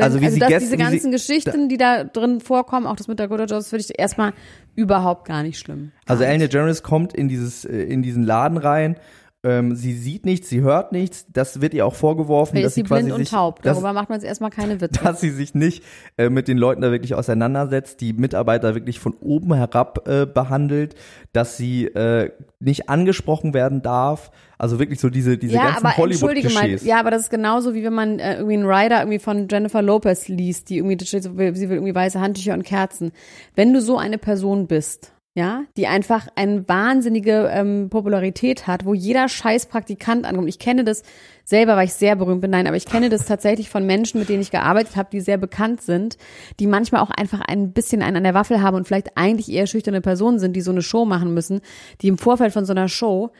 [0.00, 2.96] Wenn, Also wie sie dass diese wie sie- ganzen Geschichten, die da drin vorkommen, auch
[2.96, 4.32] das mit Dakota Jones, finde ich erstmal
[4.74, 5.92] überhaupt gar nicht schlimm.
[6.06, 6.52] Also Gar Ellen nicht.
[6.52, 8.96] DeGeneres kommt in dieses äh, in diesen Laden rein.
[9.42, 11.24] Ähm, sie sieht nichts, sie hört nichts.
[11.32, 13.62] Das wird ihr auch vorgeworfen, Vielleicht dass ist sie sie blind und sich, taub.
[13.62, 15.02] dass, Darüber macht man jetzt erstmal keine Witze.
[15.02, 15.82] dass sie sich nicht
[16.18, 20.94] äh, mit den Leuten da wirklich auseinandersetzt, die Mitarbeiter wirklich von oben herab äh, behandelt,
[21.32, 24.30] dass sie äh, nicht angesprochen werden darf.
[24.60, 26.84] Also wirklich so diese diese ja, ganzen aber entschuldige mal, Hollywood-Klischees.
[26.86, 29.80] ja, aber das ist genauso wie wenn man äh, irgendwie einen Rider irgendwie von Jennifer
[29.80, 33.12] Lopez liest, die irgendwie, steht sie will irgendwie weiße Handtücher und Kerzen.
[33.54, 38.92] Wenn du so eine Person bist, ja, die einfach eine wahnsinnige ähm, Popularität hat, wo
[38.92, 40.50] jeder scheiß Praktikant ankommt.
[40.50, 41.04] Ich kenne das
[41.42, 44.28] selber, weil ich sehr berühmt bin, nein, aber ich kenne das tatsächlich von Menschen, mit
[44.28, 46.18] denen ich gearbeitet habe, die sehr bekannt sind,
[46.58, 49.66] die manchmal auch einfach ein bisschen einen an der Waffel haben und vielleicht eigentlich eher
[49.66, 51.62] schüchterne Personen sind, die so eine Show machen müssen,
[52.02, 53.30] die im Vorfeld von so einer Show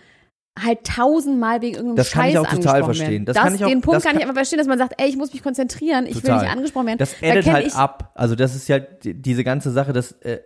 [0.59, 3.25] halt tausendmal wegen irgendeinem Das kann Scheiß ich auch total verstehen.
[3.25, 4.79] Das Das, kann ich auch- den Punkt das kann, ich kann- aber verstehen, dass man
[4.79, 6.99] sagt, ey, ich muss mich konzentrieren, ich will nicht angesprochen werden.
[6.99, 8.13] Das Da addet kenn halt ich ab.
[8.15, 10.39] Also das ist ja die- diese ganze Sache, das äh,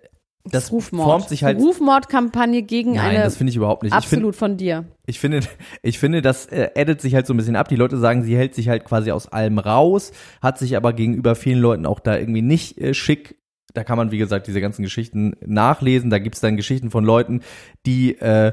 [0.50, 1.08] das Rufmord.
[1.08, 3.94] formt sich halt Rufmordkampagne gegen Nein, eine das finde ich überhaupt nicht.
[3.94, 4.84] Absolut von dir.
[5.06, 5.40] Ich finde,
[5.82, 7.68] ich finde, das äh, addet sich halt so ein bisschen ab.
[7.68, 10.12] Die Leute sagen, sie hält sich halt quasi aus allem raus,
[10.42, 13.38] hat sich aber gegenüber vielen Leuten auch da irgendwie nicht äh, schick.
[13.72, 16.10] Da kann man, wie gesagt, diese ganzen Geschichten nachlesen.
[16.10, 17.40] Da gibt's dann Geschichten von Leuten,
[17.86, 18.52] die, äh,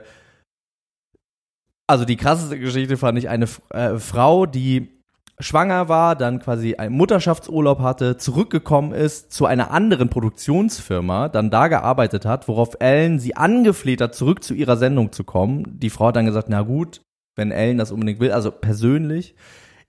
[1.88, 5.02] also die krasseste Geschichte fand ich eine äh, Frau, die
[5.42, 11.68] schwanger war, dann quasi einen Mutterschaftsurlaub hatte, zurückgekommen ist zu einer anderen Produktionsfirma, dann da
[11.68, 15.80] gearbeitet hat, worauf Ellen sie angefleht hat, zurück zu ihrer Sendung zu kommen.
[15.80, 17.02] Die Frau hat dann gesagt, na gut,
[17.36, 19.36] wenn Ellen das unbedingt will, also persönlich,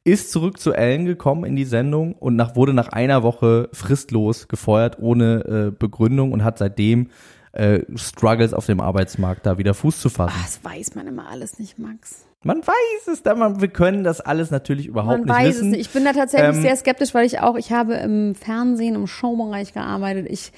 [0.04, 4.48] ist zurück zu Ellen gekommen in die Sendung und nach, wurde nach einer Woche fristlos
[4.48, 7.08] gefeuert, ohne äh, Begründung und hat seitdem
[7.52, 10.34] äh, Struggles auf dem Arbeitsmarkt da wieder Fuß zu fassen.
[10.36, 12.24] Ah, das weiß man immer alles nicht, Max.
[12.44, 15.66] Man weiß es, da man, wir können das alles natürlich überhaupt Man nicht weiß wissen.
[15.66, 15.80] es nicht.
[15.86, 19.06] Ich bin da tatsächlich Ähm, sehr skeptisch, weil ich auch, ich habe im Fernsehen, im
[19.06, 20.26] Showbereich gearbeitet.
[20.28, 20.52] Ich,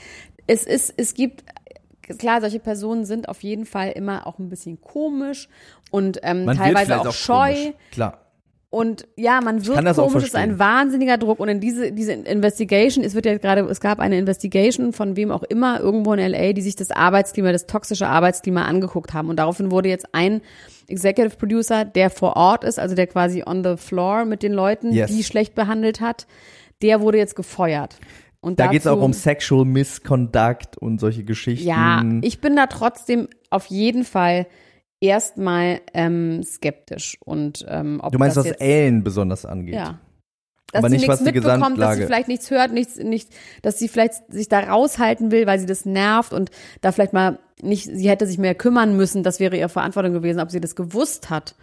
[0.46, 1.44] es ist, es gibt,
[2.18, 5.48] klar, solche Personen sind auf jeden Fall immer auch ein bisschen komisch
[5.90, 7.52] und ähm, Man teilweise vielleicht auch, scheu.
[7.52, 7.74] komisch.
[7.90, 8.18] Klar.
[8.74, 11.38] Und ja, man wird komisch, es ist ein wahnsinniger Druck.
[11.38, 15.30] Und in diese, diese Investigation, es wird ja gerade, es gab eine Investigation von wem
[15.30, 19.28] auch immer irgendwo in LA, die sich das Arbeitsklima, das toxische Arbeitsklima angeguckt haben.
[19.28, 20.40] Und daraufhin wurde jetzt ein
[20.88, 24.92] Executive Producer, der vor Ort ist, also der quasi on the floor mit den Leuten,
[24.92, 25.08] Yes.
[25.08, 26.26] die schlecht behandelt hat,
[26.82, 27.96] der wurde jetzt gefeuert.
[28.40, 31.64] Und Da dazu, geht's auch um Sexual Misconduct und solche Geschichten.
[31.68, 34.46] Ja, ich bin da trotzdem auf jeden Fall
[35.00, 37.18] erstmal ähm, skeptisch.
[37.24, 39.74] Und ähm, ob du meinst, das was jetzt, Ellen besonders angeht.
[39.74, 40.00] Ja.
[40.72, 43.34] Dass Aber sie nicht, nichts was die mitbekommt, dass sie vielleicht nichts hört, nichts, nichts,
[43.62, 47.38] dass sie vielleicht sich da raushalten will, weil sie das nervt und da vielleicht mal
[47.62, 50.74] nicht, sie hätte sich mehr kümmern müssen, das wäre ihre Verantwortung gewesen, ob sie das
[50.74, 51.54] gewusst hat.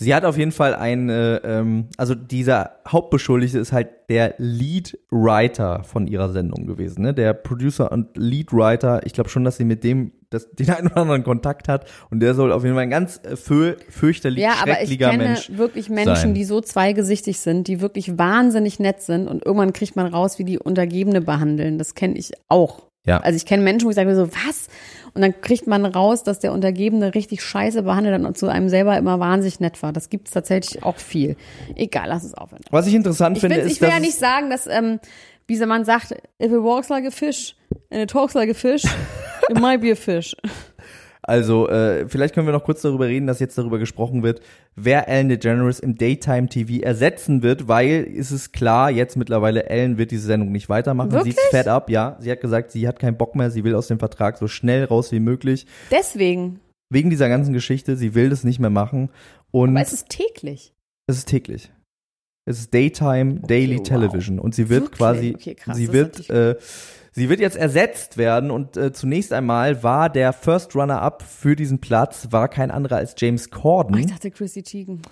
[0.00, 5.82] Sie hat auf jeden Fall eine, ähm, also dieser Hauptbeschuldigte ist halt der Lead Writer
[5.82, 7.12] von ihrer Sendung gewesen, ne?
[7.12, 9.04] Der Producer und Lead Writer.
[9.04, 12.20] Ich glaube schon, dass sie mit dem das, den einen oder anderen Kontakt hat und
[12.20, 15.24] der soll auf jeden Fall ein ganz äh, für, fürchterlich Ja, aber ich schrecklicher kenne
[15.24, 16.34] Mensch wirklich Menschen, sein.
[16.34, 20.44] die so zweigesichtig sind, die wirklich wahnsinnig nett sind und irgendwann kriegt man raus, wie
[20.44, 21.76] die Untergebene behandeln.
[21.76, 22.88] Das kenne ich auch.
[23.04, 23.20] Ja.
[23.20, 24.68] Also ich kenne Menschen, wo ich sage mir so, was?
[25.18, 28.68] Und dann kriegt man raus, dass der Untergebene richtig scheiße behandelt hat und zu einem
[28.68, 29.92] selber immer wahnsinnig nett war.
[29.92, 31.34] Das gibt es tatsächlich auch viel.
[31.74, 32.62] Egal, lass es aufhören.
[32.70, 35.00] Was ich interessant Ich, finde, ist, ich will ja nicht sagen, dass, ähm,
[35.48, 37.56] wie so man sagt, if it walks like a fish
[37.90, 38.84] and it talks like a fish,
[39.48, 40.36] it might be a fish.
[41.28, 44.40] Also, äh, vielleicht können wir noch kurz darüber reden, dass jetzt darüber gesprochen wird,
[44.76, 49.98] wer Ellen DeGeneres im Daytime TV ersetzen wird, weil ist es klar, jetzt mittlerweile Ellen
[49.98, 51.12] wird diese Sendung nicht weitermachen.
[51.12, 51.34] Wirklich?
[51.34, 52.16] Sie ist fed up, ja.
[52.20, 54.84] Sie hat gesagt, sie hat keinen Bock mehr, sie will aus dem Vertrag so schnell
[54.84, 55.66] raus wie möglich.
[55.90, 56.60] Deswegen.
[56.88, 59.10] Wegen dieser ganzen Geschichte, sie will das nicht mehr machen.
[59.50, 60.72] Und Aber es ist täglich.
[61.08, 61.70] es ist täglich.
[62.46, 63.82] Es ist Daytime Daily wow.
[63.86, 64.98] Television und sie wird Wirklich?
[64.98, 66.56] quasi, Okay, krass, sie wird, äh,
[67.18, 71.80] sie wird jetzt ersetzt werden und äh, zunächst einmal war der First Runner-up für diesen
[71.80, 73.96] Platz war kein anderer als James Corden.
[73.96, 75.02] Oh, ich dachte Chrissy Teigen.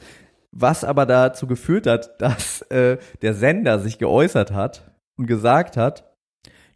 [0.52, 6.14] Was aber dazu geführt hat, dass äh, der Sender sich geäußert hat und gesagt hat,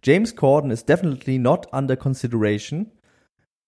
[0.03, 2.91] James Corden is definitely not under consideration.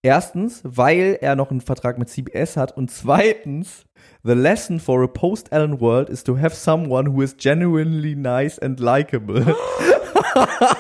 [0.05, 3.85] Erstens, weil er noch einen Vertrag mit CBS hat und zweitens,
[4.25, 8.81] the lesson for a post-Allen world is to have someone who is genuinely nice and
[8.81, 9.55] likable.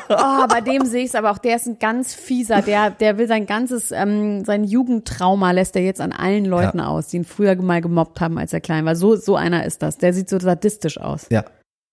[0.08, 3.18] Oh, bei dem sehe ich es aber auch, der ist ein ganz fieser, der, der
[3.18, 7.24] will sein ganzes, ähm, sein Jugendtrauma lässt er jetzt an allen Leuten aus, die ihn
[7.24, 8.96] früher mal gemobbt haben, als er klein war.
[8.96, 9.98] So, so einer ist das.
[9.98, 11.26] Der sieht so sadistisch aus.
[11.30, 11.44] ja,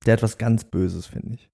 [0.05, 1.49] der hat was ganz Böses, finde ich.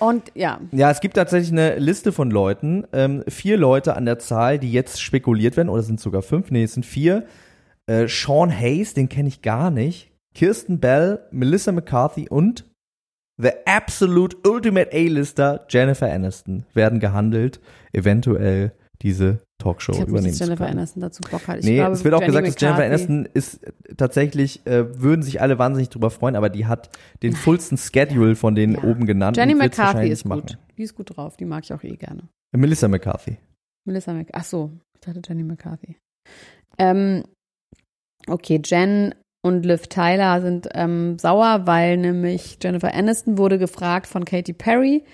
[0.00, 4.18] Und ja, Ja, es gibt tatsächlich eine Liste von Leuten, ähm, vier Leute an der
[4.18, 7.26] Zahl, die jetzt spekuliert werden, oder sind sogar fünf, nee, es sind vier.
[7.86, 10.10] Äh, Sean Hayes, den kenne ich gar nicht.
[10.34, 12.64] Kirsten Bell, Melissa McCarthy und
[13.40, 17.60] The Absolute Ultimate A-Lister Jennifer Aniston werden gehandelt,
[17.92, 20.78] eventuell diese Talkshow ich übernehmen nicht, Jennifer können.
[20.78, 21.58] Aniston dazu Bock hat.
[21.58, 23.60] Ich nee, glaube, es wird auch Jenny gesagt, dass Jennifer McCarthy- Aniston ist
[23.96, 26.90] tatsächlich, äh, würden sich alle wahnsinnig drüber freuen, aber die hat
[27.22, 28.84] den fullsten Schedule von den Ja.
[28.84, 29.38] oben genannten.
[29.40, 30.42] Jenny McCarthy ist machen.
[30.42, 30.58] gut.
[30.78, 31.36] Die ist gut drauf.
[31.36, 32.28] Die mag ich auch eh gerne.
[32.56, 33.38] Melissa McCarthy.
[33.86, 35.96] Melissa Mc, ach so, ich dachte Jenny McCarthy.
[36.78, 37.24] Ähm,
[38.28, 39.14] okay, Jen
[39.44, 45.04] und Liv Tyler sind ähm, sauer, weil nämlich Jennifer Aniston wurde gefragt von Katy Perry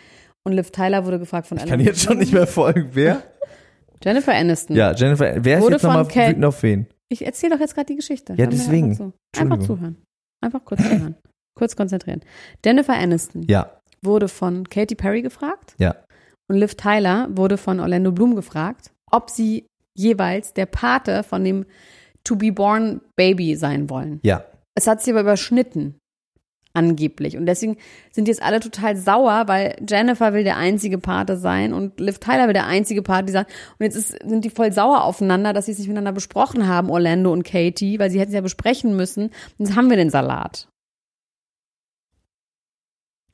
[0.45, 2.91] und Liv Tyler wurde gefragt von Ich kann jetzt schon nicht mehr folgen.
[2.93, 3.25] Wer?
[4.05, 4.77] Jennifer Aniston.
[4.77, 6.87] Ja, Jennifer, wer ist Wurde jetzt nochmal wütend auf wen?
[7.09, 8.35] Ich erzähle doch jetzt gerade die Geschichte.
[8.37, 8.91] Ja, deswegen.
[8.91, 9.41] Einfach, zu.
[9.41, 9.97] einfach zuhören.
[10.41, 11.17] Einfach kurz zuhören.
[11.59, 12.21] kurz konzentrieren.
[12.65, 15.97] Jennifer Aniston Ja, wurde von Katy Perry gefragt ja.
[16.49, 19.67] und Liv Tyler wurde von Orlando Bloom gefragt, ob sie
[19.97, 21.67] jeweils der Pate von dem
[22.25, 24.21] To Be Born Baby sein wollen.
[24.23, 24.45] Ja.
[24.75, 26.01] Es hat sich aber überschnitten.
[26.73, 27.37] Angeblich.
[27.37, 27.79] Und deswegen
[28.13, 32.47] sind jetzt alle total sauer, weil Jennifer will der einzige Pate sein und Liv Tyler
[32.47, 33.45] will der einzige Pate sein.
[33.79, 36.89] Und jetzt ist, sind die voll sauer aufeinander, dass sie es nicht miteinander besprochen haben,
[36.89, 39.31] Orlando und Katie, weil sie hätten es ja besprechen müssen.
[39.59, 40.69] Und jetzt haben wir den Salat.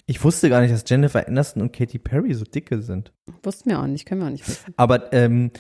[0.07, 3.13] Ich wusste gar nicht, dass Jennifer Aniston und Katy Perry so dicke sind.
[3.43, 4.73] Wussten wir auch nicht, können wir auch nicht wissen.
[4.79, 5.51] Aber ähm,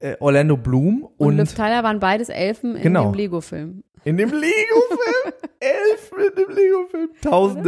[0.00, 3.10] äh, Orlando Bloom Und, und, Liv Tyler waren beides Elfen in Genau.
[3.10, 3.82] dem Lego-Film.
[4.04, 7.66] in dem Lego-Film, elf in dem Lego-Film, tausend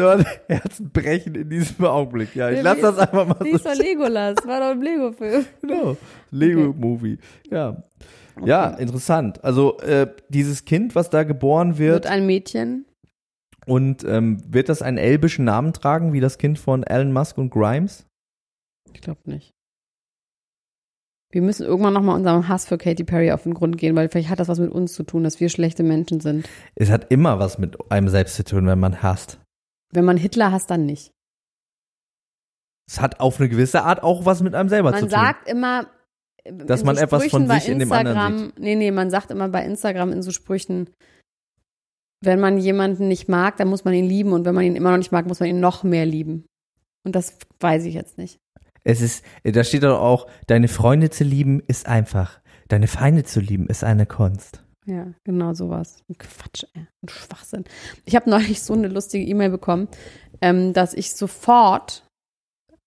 [0.49, 2.35] Herzen brechen in diesem Augenblick.
[2.37, 5.45] Ja, ich lasse das einfach mal so ist doch Legolas, war doch ein Lego-Film.
[5.63, 5.97] Genau.
[6.31, 7.19] Lego-Movie.
[7.51, 7.83] Ja.
[8.45, 9.43] Ja, interessant.
[9.43, 12.85] Also äh, dieses Kind, was da geboren Wird wird, ein Mädchen.
[13.67, 17.51] und ähm, wird das einen elbischen Namen tragen, wie das Kind von Elon Musk und
[17.51, 18.07] Grimes?
[18.95, 19.55] Ich glaube nicht.
[21.31, 24.31] Wir müssen irgendwann nochmal unserem Hass für Katy Perry auf den Grund gehen, weil vielleicht
[24.31, 26.49] hat das was mit uns zu tun, dass wir schlechte Menschen sind.
[26.75, 29.39] Es hat immer was mit einem selbst zu tun, wenn man hasst.
[29.93, 31.13] Wenn man Hitler hasst, dann nicht.
[32.91, 35.11] Es hat auf eine gewisse Art auch was mit einem selber zu Man tun.
[35.11, 35.87] sagt immer,
[36.45, 39.49] Dass man etwas Sprüchen von sich in dem anderen Instagram- Nee, nee, man sagt immer
[39.51, 40.89] bei Instagram in so Sprüchen,
[42.25, 44.91] wenn man jemanden nicht mag, dann muss man ihn lieben und wenn man ihn immer
[44.93, 46.47] noch nicht mag, muss man ihn noch mehr lieben.
[47.05, 48.39] Und das weiß ich jetzt nicht.
[48.89, 52.41] Es ist, da steht doch auch, deine Freunde zu lieben ist einfach.
[52.69, 54.65] Deine Feinde zu lieben ist eine Kunst.
[54.87, 56.03] Ja, genau sowas.
[56.09, 56.87] Ein Quatsch, ey.
[57.03, 57.65] Ein Schwachsinn.
[58.07, 59.89] Ich habe neulich so eine lustige E-Mail bekommen,
[60.41, 62.09] ähm, dass ich sofort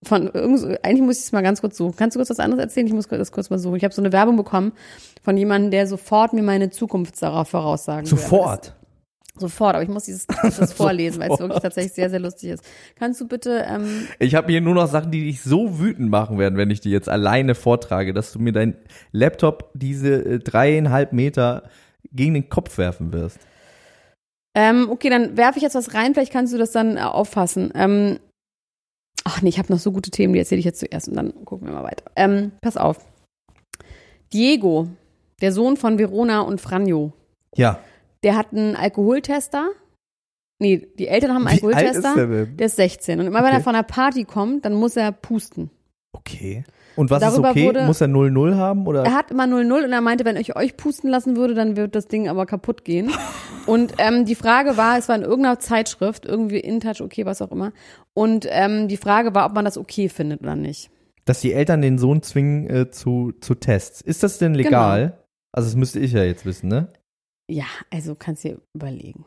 [0.03, 1.95] von irgend eigentlich muss ich es mal ganz kurz suchen.
[1.95, 2.87] Kannst du kurz was anderes erzählen?
[2.87, 3.75] Ich muss das kurz mal suchen.
[3.75, 4.71] Ich habe so eine Werbung bekommen
[5.21, 8.07] von jemandem, der sofort mir meine Zukunft darauf voraussagen.
[8.07, 8.75] Sofort.
[9.41, 12.63] Sofort, aber ich muss dieses das vorlesen, weil es wirklich tatsächlich sehr, sehr lustig ist.
[12.97, 16.37] Kannst du bitte, ähm, Ich habe hier nur noch Sachen, die dich so wütend machen
[16.37, 18.75] werden, wenn ich die jetzt alleine vortrage, dass du mir dein
[19.11, 21.63] Laptop diese äh, dreieinhalb Meter
[22.13, 23.39] gegen den Kopf werfen wirst.
[24.55, 27.71] Ähm, okay, dann werfe ich jetzt was rein, vielleicht kannst du das dann äh, auffassen.
[27.75, 28.19] Ähm,
[29.23, 31.45] ach nee, ich habe noch so gute Themen, die erzähle ich jetzt zuerst und dann
[31.45, 32.05] gucken wir mal weiter.
[32.15, 32.97] Ähm, pass auf.
[34.33, 34.87] Diego,
[35.41, 37.13] der Sohn von Verona und Franjo,
[37.55, 37.79] Ja.
[38.23, 39.69] Der hat einen Alkoholtester.
[40.59, 42.15] Nee, die Eltern haben einen Wie alt ist Alkoholtester.
[42.27, 42.57] der denn?
[42.57, 43.19] Der ist 16.
[43.19, 43.55] Und immer wenn Okay.
[43.55, 45.71] er von einer Party kommt, dann muss er pusten.
[46.13, 46.63] Okay.
[46.97, 47.65] Und was Darüber ist okay?
[47.67, 48.85] wurde- Muss er 0-0 haben?
[48.85, 49.03] Oder?
[49.05, 51.95] Er hat immer 0-0 und er meinte, wenn ich euch pusten lassen würde, dann wird
[51.95, 53.11] das Ding aber kaputt gehen.
[53.67, 57.51] Und ähm, die Frage war, es war in irgendeiner Zeitschrift, irgendwie InTouch, okay, was auch
[57.51, 57.73] immer.
[58.15, 60.89] Und ähm, die Frage war, ob man das okay findet oder nicht.
[61.25, 64.01] Dass die Eltern den Sohn zwingen äh, zu, zu Tests.
[64.01, 65.01] Ist das denn legal?
[65.01, 65.17] Genau.
[65.51, 66.87] Also das müsste ich ja jetzt wissen, ne?
[67.51, 69.25] Ja, also kannst dir überlegen.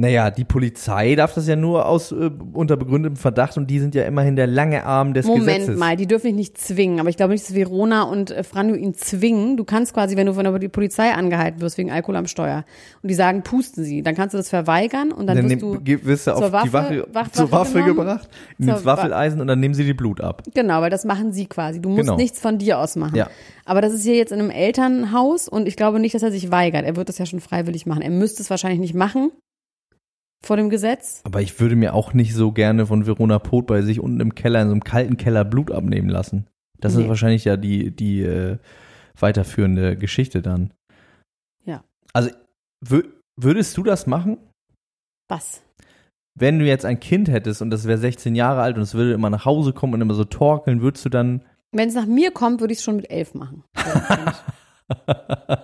[0.00, 3.94] Naja, die Polizei darf das ja nur aus äh, unter begründetem Verdacht und die sind
[3.94, 5.78] ja immerhin der lange Arm des Moment Gesetzes.
[5.78, 8.74] mal, die dürfen dich nicht zwingen, aber ich glaube nicht, dass Verona und äh, Franjo
[8.76, 9.56] ihn zwingen.
[9.58, 12.64] Du kannst quasi, wenn du von der Polizei angehalten wirst wegen Alkohol am Steuer
[13.02, 15.78] und die sagen, pusten sie, dann kannst du das verweigern und dann, Dann wirst du
[16.06, 19.40] wirst du zur auf die Waffe- Waffe, Wach- zur Waffe Waffe genommen, gebracht, ins Waffeleisen
[19.40, 20.42] und dann nehmen sie die Blut ab.
[20.54, 21.80] Genau, weil das machen sie quasi.
[21.80, 22.16] Du musst Genau.
[22.16, 23.16] nichts von dir aus machen.
[23.16, 23.28] Ja.
[23.66, 26.50] Aber das ist hier jetzt in einem Elternhaus und ich glaube nicht, dass er sich
[26.50, 26.84] weigert.
[26.86, 28.00] Er wird das ja schon freiwillig machen.
[28.02, 29.30] Er müsste es wahrscheinlich nicht machen
[30.44, 31.20] vor dem Gesetz.
[31.24, 34.34] Aber ich würde mir auch nicht so gerne von Verona Pot bei sich unten im
[34.34, 36.46] Keller, in so einem kalten Keller Blut abnehmen lassen.
[36.78, 37.02] Das Nee.
[37.02, 38.58] ist wahrscheinlich ja die, die äh,
[39.18, 40.72] weiterführende Geschichte dann.
[41.64, 41.84] Ja.
[42.12, 42.30] Also
[42.80, 43.04] wür
[43.36, 44.38] würdest du das machen?
[45.28, 45.62] Was?
[46.38, 49.12] Wenn du jetzt ein Kind hättest und das wäre 16 Jahre alt und es würde
[49.12, 52.30] immer nach Hause kommen und immer so torkeln, würdest du dann Wenn es nach mir
[52.30, 53.62] kommt, würde ich es schon mit elf machen.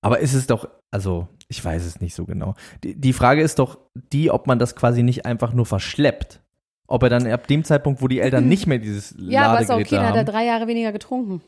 [0.00, 2.54] Aber ist es doch, also ich weiß es nicht so genau.
[2.82, 6.40] Die, die Frage ist doch die, ob man das quasi nicht einfach nur verschleppt.
[6.88, 9.70] Ob er dann ab dem Zeitpunkt, wo die Eltern nicht mehr dieses ja, aber ist
[9.70, 11.42] auch okay, dann da hat er drei Jahre weniger getrunken.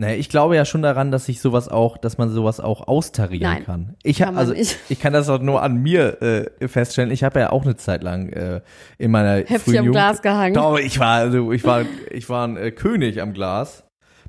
[0.00, 3.52] Naja, ich glaube ja schon daran, dass sich sowas auch, dass man sowas auch austarieren
[3.52, 3.96] Nein, kann.
[4.02, 4.78] Ich kann also nicht.
[4.88, 7.10] ich kann das auch nur an mir äh, feststellen.
[7.10, 8.62] Ich habe ja auch eine Zeit lang äh,
[8.96, 10.54] in meiner Heftig frühen am Jugend, Glas gehangen.
[10.54, 13.87] Doch, ich war also ich war ich war ein äh, König am Glas,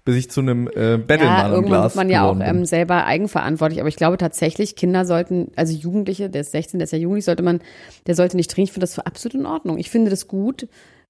[0.10, 3.06] bis ich zu einem äh, Bettelmann Ja, irgendwann Glas ist man ja auch ähm, selber
[3.06, 3.80] eigenverantwortlich.
[3.80, 7.26] Aber ich glaube tatsächlich, Kinder sollten, also Jugendliche, der ist 16, der ist ja jugendlich,
[7.26, 7.62] sollte man,
[8.08, 8.70] der sollte nicht trinken.
[8.70, 9.78] Ich finde das für absolut in Ordnung.
[9.78, 10.68] Ich finde das gut,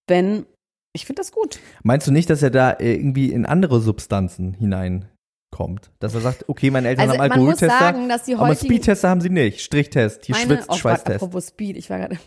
[0.08, 0.46] wenn,
[0.92, 1.60] ich finde das gut.
[1.82, 5.92] Meinst du nicht, dass er da äh, irgendwie in andere Substanzen hineinkommt?
[6.00, 8.50] Dass er sagt, okay, meine Eltern Also haben man muss Alkoholtester, sagen, dass die aber
[8.50, 9.62] heutigen, Speedtester haben sie nicht.
[9.62, 11.16] Strichtest, hier meine, schwitzt, oh Gott, Schweißtest.
[11.24, 12.18] apropos Speed, ich war gerade,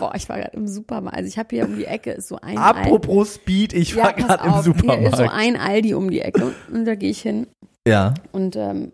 [0.00, 1.16] boah, ich war gerade im Supermarkt.
[1.16, 4.02] Also ich habe hier um die Ecke ist so ein Apropos Speed, ich Aldi.
[4.02, 5.32] war pass gerade im auf, Hier ist so Supermarkt.
[5.32, 7.46] ein Aldi um die Ecke und, und da gehe ich hin
[7.86, 8.92] Ja, und ähm,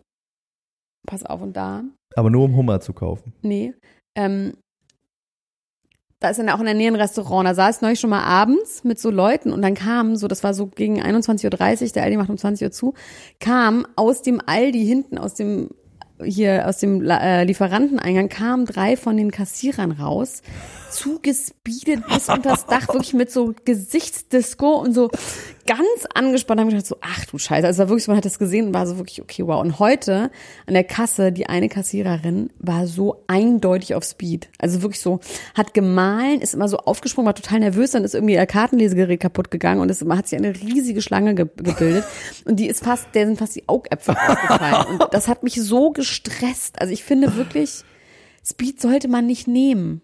[1.06, 3.32] pass auf und da aber nur um Hummer zu kaufen.
[3.42, 3.74] Nee.
[4.16, 4.54] Ähm,
[6.18, 7.46] da ist dann auch in der Nähe ein Restaurant.
[7.46, 10.42] Da saß ich neulich schon mal abends mit so Leuten und dann kam so, das
[10.42, 12.94] war so gegen 21.30 Uhr, der Aldi macht um 20 Uhr zu,
[13.38, 15.68] kam aus dem Aldi hinten, aus dem
[16.24, 20.40] hier aus dem äh, Lieferanteneingang kamen drei von den Kassierern raus,
[20.96, 25.10] zugespeedet bis unters Dach, wirklich mit so Gesichtsdisco und so
[25.66, 26.58] ganz angespannt.
[26.58, 27.66] Da haben wir gedacht so, ach du Scheiße.
[27.66, 29.60] Also wirklich, man hat das gesehen und war so wirklich, okay, wow.
[29.60, 30.30] Und heute
[30.66, 34.48] an der Kasse, die eine Kassiererin war so eindeutig auf Speed.
[34.58, 35.20] Also wirklich so,
[35.54, 39.50] hat gemahlen, ist immer so aufgesprungen, war total nervös, dann ist irgendwie ihr Kartenlesegerät kaputt
[39.50, 42.04] gegangen und es hat sich eine riesige Schlange ge gebildet.
[42.44, 45.00] Und die ist fast, der sind fast die Augäpfel ausgefallen.
[45.00, 46.80] Und das hat mich so gestresst.
[46.80, 47.84] Also ich finde wirklich,
[48.44, 50.02] Speed sollte man nicht nehmen.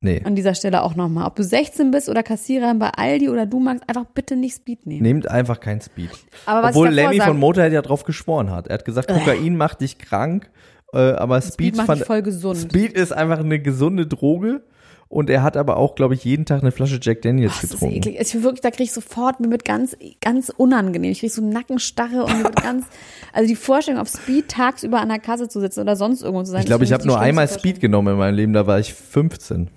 [0.00, 0.22] Nee.
[0.24, 1.26] An dieser Stelle auch nochmal.
[1.26, 4.86] Ob du 16 bist oder Kassiererin bei Aldi oder du magst, einfach bitte nicht Speed
[4.86, 5.02] nehmen.
[5.02, 6.10] Nehmt einfach kein Speed.
[6.46, 8.68] Aber was Obwohl Lemmy von Motorhead ja drauf geschworen hat.
[8.68, 10.50] Er hat gesagt, Kokain macht dich krank,
[10.92, 12.60] äh, aber Speed, Speed macht fand, dich voll gesund.
[12.60, 14.62] Speed ist einfach eine gesunde Droge
[15.08, 17.70] und er hat aber auch, glaube ich, jeden Tag eine Flasche Jack Daniels Ach, das
[17.70, 17.96] ist getrunken.
[17.96, 18.20] eklig.
[18.20, 21.12] Ich bin wirklich, da kriege ich sofort, mir wird ganz, ganz unangenehm.
[21.12, 22.86] Ich kriege so Nackenstarre und mir wird ganz,
[23.32, 26.50] also die Vorstellung, auf Speed tagsüber an der Kasse zu sitzen oder sonst irgendwo zu
[26.50, 26.60] sein.
[26.60, 27.48] Ich glaube, ich für habe nur einmal.
[27.48, 29.70] Speed genommen in meinem Leben, da war ich 15.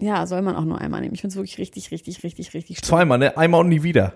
[0.00, 1.14] Ja, soll man auch nur einmal nehmen.
[1.14, 2.86] Ich finde es wirklich richtig, richtig, richtig, richtig schlimm.
[2.86, 3.36] Zweimal, ne?
[3.38, 4.14] Einmal und nie wieder.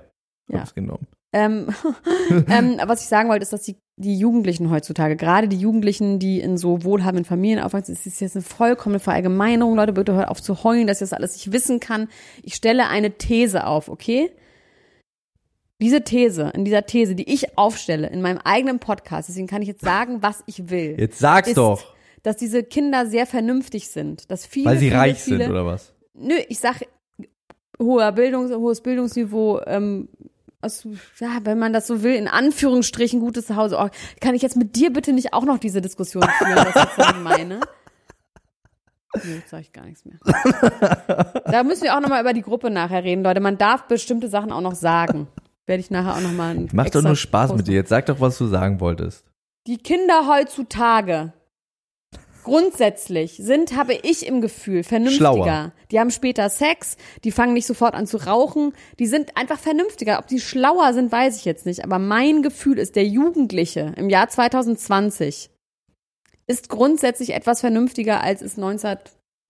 [0.48, 0.60] Ja.
[0.60, 1.06] Hab's genommen.
[1.32, 1.68] Ähm,
[2.48, 6.40] ähm, was ich sagen wollte, ist, dass die, die Jugendlichen heutzutage, gerade die Jugendlichen, die
[6.40, 9.74] in so wohlhabenden Familien aufwachsen, es ist jetzt eine vollkommene Verallgemeinerung.
[9.74, 12.08] Leute, bitte hört auf zu heulen, dass ich das alles nicht wissen kann.
[12.42, 14.30] Ich stelle eine These auf, okay?
[15.80, 19.68] Diese These, in dieser These, die ich aufstelle, in meinem eigenen Podcast, deswegen kann ich
[19.68, 20.94] jetzt sagen, was ich will.
[20.98, 24.30] Jetzt sag's ist, doch, Dass diese Kinder sehr vernünftig sind.
[24.30, 25.92] Dass viele, weil sie viele, reich viele, sind oder was?
[26.14, 26.82] Nö, ich sag
[27.80, 30.08] hoher Bildungs, hohes Bildungsniveau, ähm,
[30.60, 30.86] aus,
[31.20, 33.76] ja, wenn man das so will, in Anführungsstrichen gutes Zuhause.
[33.78, 33.88] Oh,
[34.20, 37.16] kann ich jetzt mit dir bitte nicht auch noch diese Diskussion führen, was ich jetzt
[37.22, 37.60] meine?
[39.24, 40.18] Nee, jetzt sag ich gar nichts mehr.
[41.46, 43.40] Da müssen wir auch nochmal über die Gruppe nachher reden, Leute.
[43.40, 45.28] Man darf bestimmte Sachen auch noch sagen.
[45.64, 47.74] Werde ich nachher auch nochmal Macht doch nur Spaß Post mit dir.
[47.74, 49.24] Jetzt sag doch, was du sagen wolltest.
[49.66, 51.32] Die Kinder heutzutage
[52.48, 55.16] grundsätzlich sind, habe ich im Gefühl, vernünftiger.
[55.18, 55.72] Schlauer.
[55.90, 60.18] Die haben später Sex, die fangen nicht sofort an zu rauchen, die sind einfach vernünftiger.
[60.18, 61.84] Ob die schlauer sind, weiß ich jetzt nicht.
[61.84, 65.50] Aber mein Gefühl ist, der Jugendliche im Jahr 2020
[66.46, 68.96] ist grundsätzlich etwas vernünftiger, als es 19,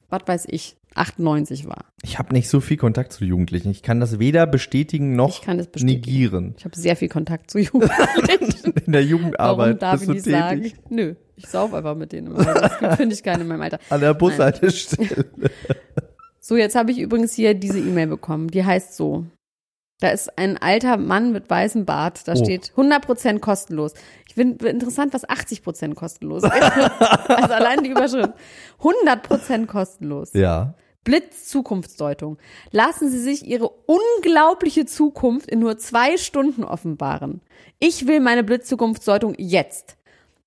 [0.09, 1.85] was weiß ich, 98 war.
[2.03, 3.71] Ich habe nicht so viel Kontakt zu Jugendlichen.
[3.71, 5.87] Ich kann das weder bestätigen noch bestätigen.
[5.87, 6.55] negieren.
[6.59, 8.73] Ich habe sehr viel Kontakt zu Jugendlichen.
[8.87, 10.75] In der Jugendarbeit Warum darf bist ich du nicht tätig.
[10.77, 10.85] sagen?
[10.91, 12.29] Nö, ich sauf einfach mit denen.
[12.29, 12.71] Im Alter.
[12.81, 13.79] Das finde ich keine in meinem Alter.
[13.91, 15.27] An der Bushaltestelle.
[16.41, 18.49] So, jetzt habe ich übrigens hier diese E-Mail bekommen.
[18.49, 19.25] Die heißt so.
[20.01, 22.27] Da ist ein alter Mann mit weißem Bart.
[22.29, 22.37] Da Oh.
[22.37, 23.95] steht 100% kostenlos.
[24.29, 26.53] Ich finde interessant, was 80% kostenlos ist.
[26.53, 28.31] also allein die Überschrift.
[28.81, 30.33] 100% kostenlos.
[30.35, 30.75] Ja.
[31.05, 32.39] Blitz Zukunftsdeutung.
[32.71, 37.41] Lassen Sie sich Ihre unglaubliche Zukunft in nur zwei Stunden offenbaren.
[37.79, 39.97] Ich will meine Blitzzukunftsdeutung jetzt.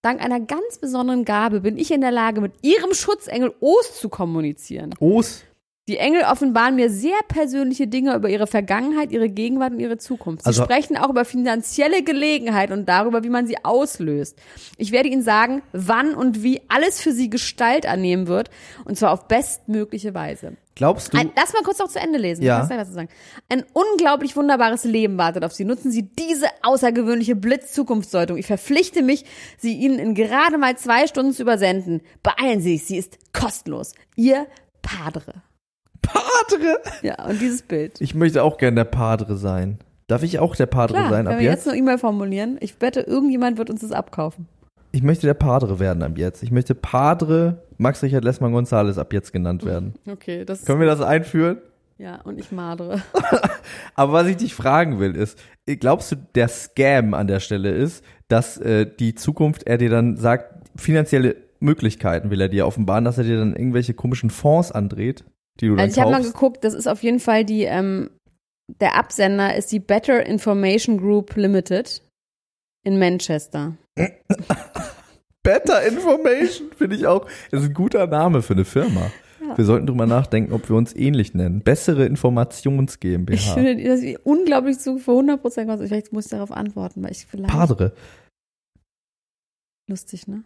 [0.01, 4.09] Dank einer ganz besonderen Gabe bin ich in der Lage, mit Ihrem Schutzengel Ost zu
[4.09, 4.95] kommunizieren.
[4.99, 5.43] Os.
[5.87, 10.43] Die Engel offenbaren mir sehr persönliche Dinge über ihre Vergangenheit, ihre Gegenwart und ihre Zukunft.
[10.43, 14.37] Sie Also- sprechen auch über finanzielle Gelegenheit und darüber, wie man sie auslöst.
[14.77, 18.49] Ich werde Ihnen sagen, wann und wie alles für Sie Gestalt annehmen wird
[18.85, 20.53] und zwar auf bestmögliche Weise.
[20.75, 21.17] Glaubst du?
[21.17, 22.43] Ein, lass mal kurz noch zu Ende lesen.
[22.43, 22.67] Ja.
[23.49, 25.65] Ein unglaublich wunderbares Leben wartet auf Sie.
[25.65, 28.37] Nutzen Sie diese außergewöhnliche Blitz-Zukunftsdeutung.
[28.37, 29.25] Ich verpflichte mich,
[29.57, 32.01] sie Ihnen in gerade mal zwei Stunden zu übersenden.
[32.23, 33.93] Beeilen Sie sich, sie ist kostenlos.
[34.15, 34.47] Ihr
[34.81, 35.43] Padre.
[36.01, 36.79] Padre.
[37.01, 37.99] Ja, und dieses Bild.
[37.99, 39.79] Ich möchte auch gern der Padre sein.
[40.07, 41.67] Darf ich auch der Padre Klar, sein wenn ab wir jetzt jetzt?
[41.69, 44.47] eine E-Mail formulieren, ich wette, irgendjemand wird uns das abkaufen.
[44.91, 46.43] Ich möchte der Padre werden ab jetzt.
[46.43, 49.95] Ich möchte Padre Max Richard Lessmann Gonzales ab jetzt genannt werden.
[50.07, 51.57] Okay, das Können wir das einführen?
[51.97, 53.01] ja und ich madre.
[53.95, 58.03] Aber was ich dich fragen will, ist, glaubst du, der Scam an der Stelle ist,
[58.27, 63.19] dass äh, die Zukunft er dir dann sagt, finanzielle Möglichkeiten will er dir offenbaren, dass
[63.19, 65.25] er dir dann irgendwelche komischen Fonds andreht,
[65.59, 68.09] die du dann Also ich habe mal geguckt, das ist auf jeden Fall die ähm,
[68.79, 72.01] der Absender ist die Better Information Group Limited
[72.83, 73.75] in Manchester.
[75.43, 77.25] Better Information finde ich auch.
[77.49, 79.11] Das ist ein guter Name für eine Firma.
[79.55, 81.61] Wir sollten drüber nachdenken, ob wir uns ähnlich nennen.
[81.61, 83.53] Bessere Informations Ich GmbH.
[83.53, 85.79] finde das ist unglaublich zu für 100% kostenlos.
[85.87, 87.93] Vielleicht muss ich darauf antworten, weil ich vielleicht Padre.
[89.89, 90.43] lustig, ne?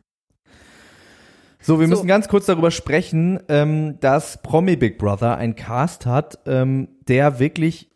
[1.61, 1.91] So, wir So.
[1.91, 7.39] müssen ganz kurz darüber sprechen, ähm, dass Promi Big Brother einen Cast hat, ähm, der
[7.39, 7.89] wirklich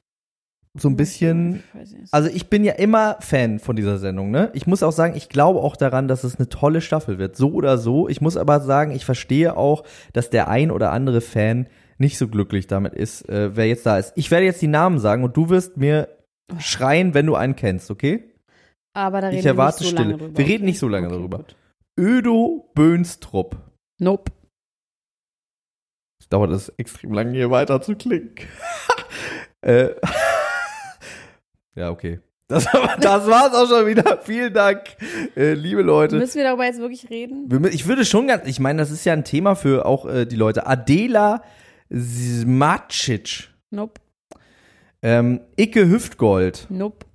[0.78, 2.14] so ein bisschen weiß nicht.
[2.14, 4.52] Also ich bin ja immer Fan von dieser Sendung, ne?
[4.54, 7.52] Ich muss auch sagen, ich glaube auch daran, dass es eine tolle Staffel wird, so
[7.54, 8.08] oder so.
[8.08, 12.28] Ich muss aber sagen, ich verstehe auch, dass der ein oder andere Fan nicht so
[12.28, 14.14] glücklich damit ist, äh, wer jetzt da ist.
[14.16, 16.08] Ich werde jetzt die Namen sagen und du wirst mir
[16.60, 18.24] schreien, wenn du einen kennst, okay?
[18.94, 20.18] Aber da reden ich wir erwarte nicht so lange Stille.
[20.28, 20.38] drüber.
[20.38, 20.66] Wir reden okay?
[20.66, 21.38] nicht so lange Okay, darüber.
[21.40, 21.56] gut.
[22.00, 23.58] Ödo Böhnstrup.
[24.00, 24.32] Nope.
[26.22, 28.36] Es dauert es extrem lange, hier weiter zu klingen.
[29.62, 29.90] äh,
[31.80, 32.20] ja, okay.
[32.48, 32.66] Das,
[33.00, 34.20] das war's auch schon wieder.
[34.24, 34.82] Vielen Dank,
[35.36, 36.18] äh, liebe Leute.
[36.18, 37.46] Müssen wir darüber jetzt wirklich reden?
[37.50, 40.26] Wir Ich würde schon ganz, ich meine, das ist ja ein Thema für auch äh,
[40.26, 40.66] die Leute.
[40.68, 41.44] Adela
[41.94, 44.02] Smacic, Nope.
[45.02, 47.06] ähm, Icke Hüftgold, Nope.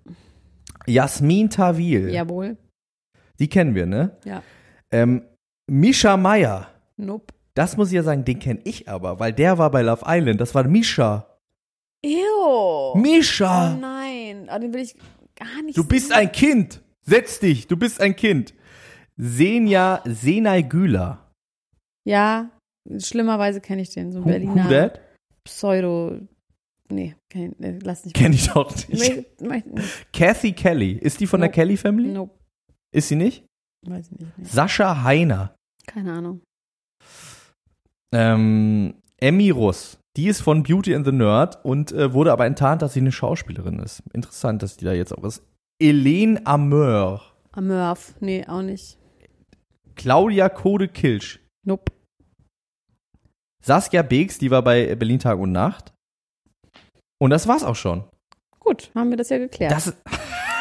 [0.87, 2.57] Jasmin Tawil, Jawohl.
[3.39, 4.17] die kennen wir, ne?
[4.25, 4.43] Ja.
[4.91, 5.23] Ähm,
[5.67, 7.33] Misha Meyer, Nope.
[7.55, 10.41] das muss ich ja sagen, den kenne ich aber, weil der war bei Love Island,
[10.41, 11.27] das war Misha.
[12.05, 12.95] Ew.
[12.97, 13.75] Misha!
[13.75, 14.04] Oh nein.
[14.51, 14.95] Oh, den will ich
[15.37, 16.17] gar nicht Du bist sehen.
[16.17, 16.83] ein Kind.
[17.03, 17.67] Setz dich.
[17.67, 18.55] Du bist ein Kind.
[19.17, 21.31] Senja Senay Güler.
[22.07, 22.51] Ja,
[22.99, 24.13] schlimmerweise kenne ich den.
[24.13, 25.01] So ein Who, Berliner who that?
[25.45, 26.19] Pseudo.
[26.91, 28.15] Nee, kenn, nee, lass nicht.
[28.15, 28.91] Kenn ich doch nicht.
[28.91, 30.13] Möcht- möcht- nicht.
[30.13, 30.93] Kathy Kelly.
[30.93, 31.49] Ist die von Nope.
[31.53, 32.09] der Kelly Family?
[32.13, 32.39] Nope.
[32.95, 33.45] Ist sie nicht?
[33.87, 34.39] Weiß ich nicht.
[34.39, 34.45] Nee.
[34.45, 35.55] Sascha Heiner.
[35.87, 36.41] Keine Ahnung.
[38.15, 39.99] Ähm, Emmy Russ.
[40.17, 43.11] Die ist von Beauty and the Nerd und äh, wurde aber enttarnt, dass sie eine
[43.11, 44.03] Schauspielerin ist.
[44.13, 45.43] Interessant, dass die da jetzt auch ist.
[45.83, 47.21] Helene Ameur.
[47.53, 48.15] Amurf.
[48.21, 48.97] Nee, auch nicht.
[49.97, 51.41] Claudia Kode Kilsch.
[51.65, 51.93] Nope.
[53.63, 55.93] Saskia Beeks, die war bei Berlin Tag und Nacht.
[57.19, 58.05] Und das war's auch schon.
[58.61, 59.73] Gut, haben wir das ja geklärt.
[59.73, 59.95] Das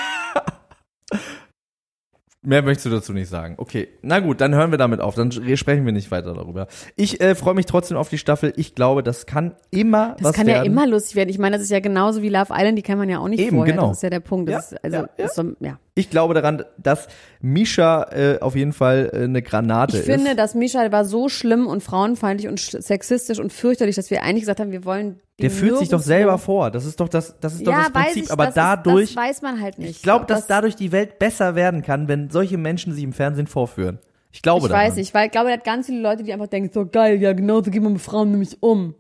[2.46, 3.56] Mehr möchtest du dazu nicht sagen.
[3.58, 5.16] Okay, na gut, dann hören wir damit auf.
[5.16, 6.68] Dann sprechen wir nicht weiter darüber.
[6.98, 8.52] Ich äh, freue mich trotzdem auf die Staffel.
[8.58, 10.58] Ich glaube, das kann immer das was kann werden.
[10.66, 11.30] ja immer lustig werden.
[11.30, 13.40] Ich meine, das ist ja genauso wie Love Island, die kann man ja auch nicht
[13.40, 13.74] Eben, vorher.
[13.74, 13.88] genau.
[13.90, 14.50] Das ist ja der Punkt.
[14.50, 15.26] Das Ja, ist, also, ja, ja.
[15.26, 15.80] Ist so, ja.
[15.96, 17.08] Ich glaube daran, dass
[17.40, 20.12] Misha äh, auf jeden Fall äh, eine Granate Ich ist.
[20.12, 24.24] finde, dass Misha war so schlimm und frauenfeindlich und sch- sexistisch und fürchterlich, dass wir
[24.24, 26.72] eigentlich gesagt haben, wir wollen Der fühlt sich doch selber vor.
[26.72, 28.24] Das ist doch das, das ist doch ja, das Prinzip.
[28.24, 29.92] ich, aber das dadurch, ist, das weiß man halt nicht.
[29.92, 33.14] ich glaube, dass Das- dadurch die Welt besser werden kann, wenn solche Menschen sich im
[33.14, 34.00] Fernsehen vorführen.
[34.32, 34.88] Ich glaube Ich daran.
[34.88, 37.22] weiß nicht, weil ich glaube, er hat ganz viele Leute, die einfach denken, so geil,
[37.22, 38.96] ja genau, so gehen wir mit Frauen nämlich um.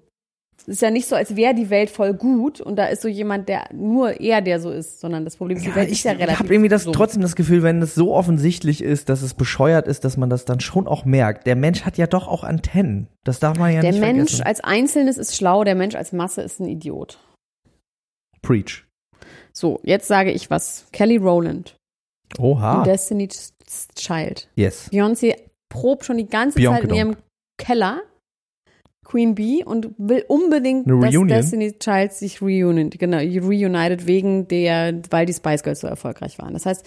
[0.55, 3.09] Es ist ja nicht so, als wäre die Welt voll gut und da ist so
[3.09, 5.97] jemand, der nur er, der so ist, sondern das Problem ist, die Ja, Welt ich
[5.99, 6.91] ist ja relativ habe irgendwie das so.
[6.91, 10.45] trotzdem das Gefühl, wenn es so offensichtlich ist, dass es bescheuert ist, dass man das
[10.45, 11.47] dann schon auch merkt.
[11.47, 13.07] Der Mensch hat ja doch auch Antennen.
[13.25, 14.43] Das darf man ja Der nicht Mensch vergessen.
[14.43, 17.19] als Einzelnes ist schlau, der Mensch als Masse ist ein Idiot.
[18.41, 18.85] Preach.
[19.51, 20.85] So, jetzt sage ich was.
[20.91, 21.75] Kelly Rowland,
[22.39, 22.83] Oha.
[22.83, 23.53] Destiny's
[23.95, 24.49] Child.
[24.55, 24.89] Yes.
[24.91, 25.35] Beyoncé
[25.69, 27.15] probt schon die ganze Zeit in ihrem
[27.57, 28.01] Keller
[29.03, 31.27] Queen Bee und will unbedingt, Eine dass Reunion?
[31.27, 36.53] Destiny's Child sich reunion, genau, reunited wegen der, weil die Spice Girls so erfolgreich waren.
[36.53, 36.85] Das heißt,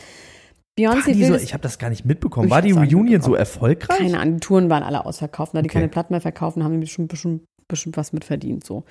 [0.79, 2.51] Beyoncé die will so, ich habe das gar nicht mitbekommen.
[2.51, 3.99] War die Reunion so erfolgreich?
[3.99, 5.79] keine Ahnung, die Touren waren alle ausverkauft, da die Okay.
[5.79, 8.85] keine Platten mehr verkaufen, haben die bestimmt, bestimmt, bestimmt was mit verdient, so.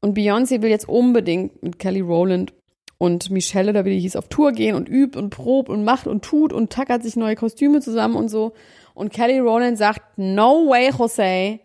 [0.00, 2.54] Und Beyoncé will jetzt unbedingt mit Kelly Rowland
[2.98, 6.06] und Michelle, oder wie die hieß, auf Tour gehen und übt und probt und macht
[6.06, 8.52] und tut und tackert sich neue Kostüme zusammen und so.
[8.94, 11.60] Und Kelly Rowland sagt, no way, Jose,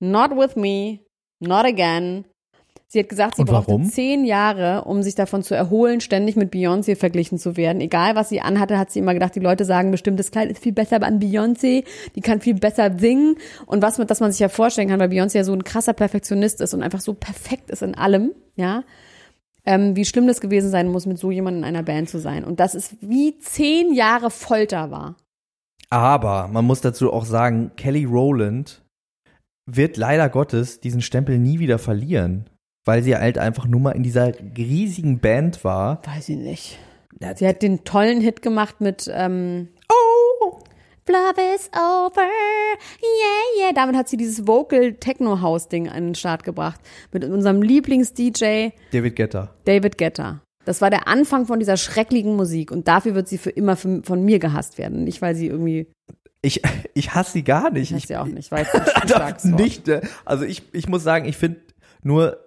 [0.00, 1.00] not with me,
[1.40, 2.24] not again.
[2.90, 3.84] Sie hat gesagt, sie Und brauchte warum?
[3.84, 7.82] zehn Jahre, um sich davon zu erholen, ständig mit Beyoncé verglichen zu werden.
[7.82, 10.62] Egal, was sie anhatte, hat sie immer gedacht, die Leute sagen bestimmt, das Kleid ist
[10.62, 11.84] viel besser an Beyoncé,
[12.14, 13.36] die kann viel besser singen.
[13.66, 15.92] Und was, mit, dass man sich ja vorstellen kann, weil Beyoncé ja so ein krasser
[15.92, 18.84] Perfektionist ist und einfach so perfekt ist in allem, ja,
[19.66, 22.42] ähm, wie schlimm das gewesen sein muss, mit so jemandem in einer Band zu sein.
[22.42, 25.16] Und das ist wie zehn Jahre Folter war.
[25.90, 28.80] Aber man muss dazu auch sagen, Kelly Rowland
[29.70, 32.48] wird leider Gottes diesen Stempel nie wieder verlieren,
[32.84, 36.00] weil sie halt einfach nur mal in dieser riesigen Band war.
[36.06, 36.78] Weiß ich nicht.
[37.36, 40.58] Sie hat den tollen Hit gemacht mit ähm, oh,
[41.08, 43.72] Love is over, yeah, yeah.
[43.74, 46.80] Damit hat sie dieses Vocal Techno House Ding an den Start gebracht.
[47.12, 49.54] Mit unserem Lieblings-DJ David Guetta.
[49.64, 50.42] David Guetta.
[50.66, 54.22] Das war der Anfang von dieser schrecklichen Musik und dafür wird sie für immer von
[54.22, 55.04] mir gehasst werden.
[55.04, 55.90] Nicht, weil sie irgendwie,
[56.40, 56.62] Ich,
[56.94, 57.90] ich hasse sie gar nicht.
[57.90, 58.66] ich hasse sie auch nicht, weil
[59.36, 59.88] es nicht.
[59.88, 61.60] äh, Also ich, ich muss sagen, ich finde
[62.02, 62.38] nur,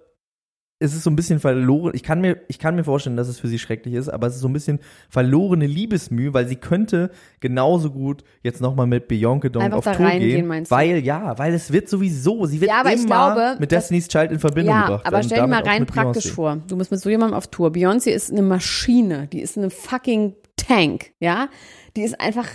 [0.78, 1.92] es ist so ein bisschen verloren.
[1.94, 4.34] Ich kann mir, ich kann mir vorstellen, dass es für sie schrecklich ist, aber es
[4.34, 4.80] ist so ein bisschen
[5.10, 10.10] verlorene Liebesmühe, weil sie könnte genauso gut jetzt nochmal mit Bianca Dong auf da Tour
[10.10, 10.74] gehen, meinst du?
[10.74, 14.08] weil ja, weil es wird sowieso, sie wird Ja, aber immer ich glaube, mit Destiny's
[14.08, 15.06] Child in Verbindung Ja, gebracht.
[15.06, 16.34] aber stell dir mal rein praktisch Beyoncé.
[16.34, 16.56] vor.
[16.66, 17.68] Du musst mit so jemandem auf Tour.
[17.70, 19.28] Beyoncé ist eine Maschine.
[19.28, 21.48] Die ist eine fucking Tank, ja?
[21.96, 22.48] Die ist einfach,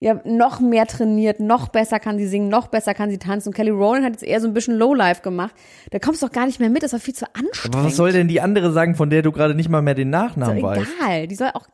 [0.00, 3.48] ja, noch mehr trainiert, noch besser kann sie singen, noch besser kann sie tanzen.
[3.48, 5.54] Und Kelly Rowland hat jetzt eher so ein bisschen Lowlife gemacht.
[5.90, 6.84] Da kommst du doch gar nicht mehr mit.
[6.84, 7.74] Das war viel zu anstrengend.
[7.74, 10.08] Aber was soll denn die andere sagen, von der du gerade nicht mal mehr den
[10.08, 10.90] Ist Nachnamen doch weißt?
[11.00, 11.26] egal.
[11.26, 11.66] Die soll auch,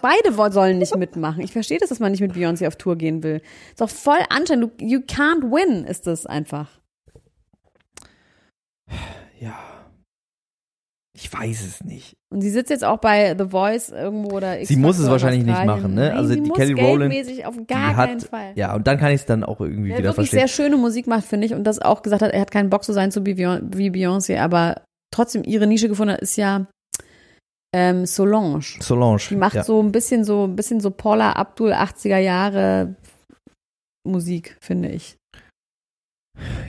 [0.00, 1.42] beide sollen nicht mitmachen.
[1.42, 3.42] Ich verstehe das, dass man nicht mit Beyoncé auf Tour gehen will.
[3.68, 4.80] Ist doch voll anstrengend.
[4.80, 6.68] You can't win, ist das einfach.
[9.38, 9.54] Ja.
[11.22, 12.16] Ich weiß es nicht.
[12.32, 15.44] Und sie sitzt jetzt auch bei The Voice irgendwo oder X Sie muss es wahrscheinlich
[15.44, 16.08] nicht machen, ne?
[16.08, 17.14] Nein, Also die muss Kelly Rowland,
[17.44, 18.52] auf Die gar hat, keinen Fall.
[18.54, 20.38] ja, und dann kann ich es dann auch irgendwie Der wieder wirklich verstehen.
[20.40, 22.84] sehr schöne Musik macht, finde ich, und das auch gesagt hat, er hat keinen Bock
[22.84, 23.34] so sein zu wie
[23.90, 24.82] Beyoncé, aber
[25.14, 26.66] trotzdem ihre Nische gefunden hat, ist ja
[27.74, 28.60] ähm, Solange.
[28.80, 29.18] Solange.
[29.28, 29.62] Die macht ja.
[29.62, 32.96] so ein bisschen so ein bisschen so Paula Abdul 80er Jahre
[34.04, 35.16] Musik, finde ich.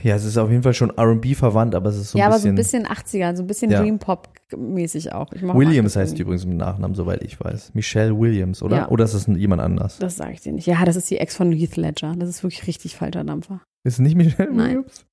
[0.02, 2.26] Ja, es ist auf jeden Fall schon R&B verwandt, aber es ist so ein ja,
[2.26, 3.80] aber so bisschen, ein bisschen 80er, so ein bisschen Ja.
[3.80, 5.30] Dream Pop mäßig auch.
[5.32, 7.74] Williams heißt die übrigens mit Nachnamen, soweit ich weiß.
[7.74, 8.76] Michelle Williams, oder?
[8.76, 8.88] Ja.
[8.88, 9.98] Oder ist das jemand anders?
[9.98, 10.66] Das sage ich dir nicht.
[10.66, 12.14] Ja, das ist die Ex von Heath Ledger.
[12.18, 13.62] Das ist wirklich richtig falscher Dampfer.
[13.84, 14.68] Ist es nicht Michelle Nein.
[14.76, 15.06] Williams?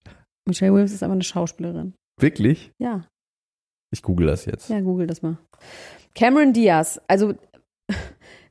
[0.47, 1.93] Michelle Williams ist aber eine Schauspielerin.
[2.19, 2.71] Wirklich?
[2.79, 3.05] Ja,
[3.91, 4.69] Ich google das jetzt.
[4.69, 5.37] ja, google das mal.
[6.15, 7.33] Cameron Diaz, also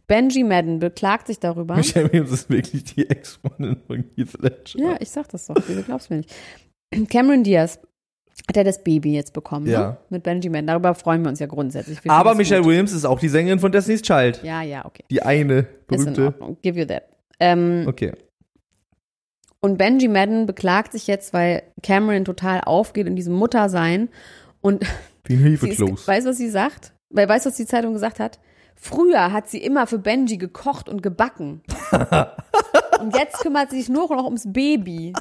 [0.09, 1.76] Benji Madden beklagt sich darüber.
[1.76, 4.78] Michelle Williams ist wirklich die Ex-Freundin von Heath Ledger.
[4.80, 6.34] Ja, ich sag das doch, du glaubst mir nicht.
[7.11, 7.78] Cameron Diaz
[8.48, 9.80] hat ja das Baby jetzt bekommen, Ja.
[9.80, 9.96] ne?
[10.11, 10.66] Mit Benji Madden.
[10.68, 12.02] Darüber freuen wir uns ja grundsätzlich.
[12.02, 12.70] Wir Aber Michelle gut.
[12.70, 14.42] Williams ist auch die Sängerin von Destiny's Child.
[14.42, 15.04] Ja, ja, okay.
[15.11, 16.34] Die eine berühmte.
[16.62, 17.02] Give you that.
[17.40, 18.12] Ähm, Okay.
[19.61, 24.09] Und Benji Madden beklagt sich jetzt, weil Cameron total aufgeht in diesem Muttersein.
[24.61, 24.84] Und
[25.24, 26.00] Wie ein sie Hilfeklos.
[26.02, 26.92] ist, weißt du, was sie sagt?
[27.11, 28.38] Weil, weißt du, was die Zeitung gesagt hat?
[28.81, 31.62] Früher hat sie immer für Benji gekocht und gebacken.
[33.01, 35.12] und jetzt kümmert sie sich nur noch ums Baby.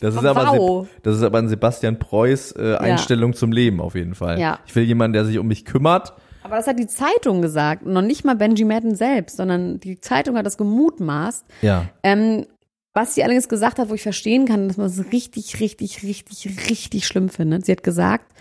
[0.00, 0.86] Das ist, aber, wow.
[1.02, 4.38] Das ist aber ein Sebastian Preuß äh, Einstellung zum Leben auf jeden Fall.
[4.38, 4.60] Ja.
[4.66, 6.14] Ich will jemanden, der sich um mich kümmert.
[6.44, 7.84] Aber das hat die Zeitung gesagt.
[7.84, 11.44] Und noch nicht mal Benji Madden selbst, sondern die Zeitung hat das gemutmaßt.
[11.62, 11.86] Ja.
[12.04, 12.46] Ähm,
[12.94, 16.70] was sie allerdings gesagt hat, wo ich verstehen kann, dass man es richtig, richtig, richtig,
[16.70, 17.66] richtig schlimm findet.
[17.66, 18.32] Sie hat gesagt,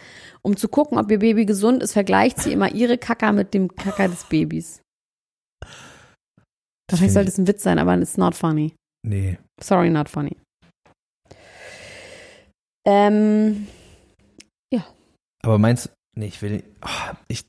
[0.46, 3.76] um zu gucken, ob ihr Baby gesund ist, vergleicht sie immer ihre Kacker mit dem
[3.76, 4.82] Kacker des Babys.
[6.88, 8.76] Das Vielleicht find sollte es ein Witz sein, aber it's not funny.
[9.04, 9.40] Nee.
[9.60, 10.38] Sorry, not funny.
[12.88, 13.68] Ähm,
[15.42, 15.90] Aber meinst du,
[16.20, 17.46] nee, ich will, ah, ich,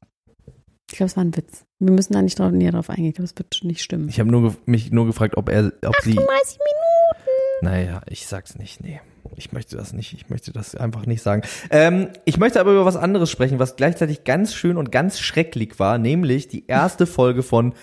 [0.90, 1.64] ich glaube, es war ein Witz.
[1.78, 3.08] Wir müssen da nicht drauf, näher drauf eingehen.
[3.08, 4.08] Ich glaube, es wird nicht stimmen.
[4.08, 7.30] ich habe nur, mich nur gefragt, ob er, ob sie, 30 Minuten.
[7.62, 9.00] naja, ich sag's nicht, nee.
[9.36, 11.42] Ich möchte das nicht, ich möchte das einfach nicht sagen.
[11.70, 15.78] Ähm, ich möchte aber über was anderes sprechen, was gleichzeitig ganz schön und ganz schrecklich
[15.78, 17.74] war, nämlich die erste Folge von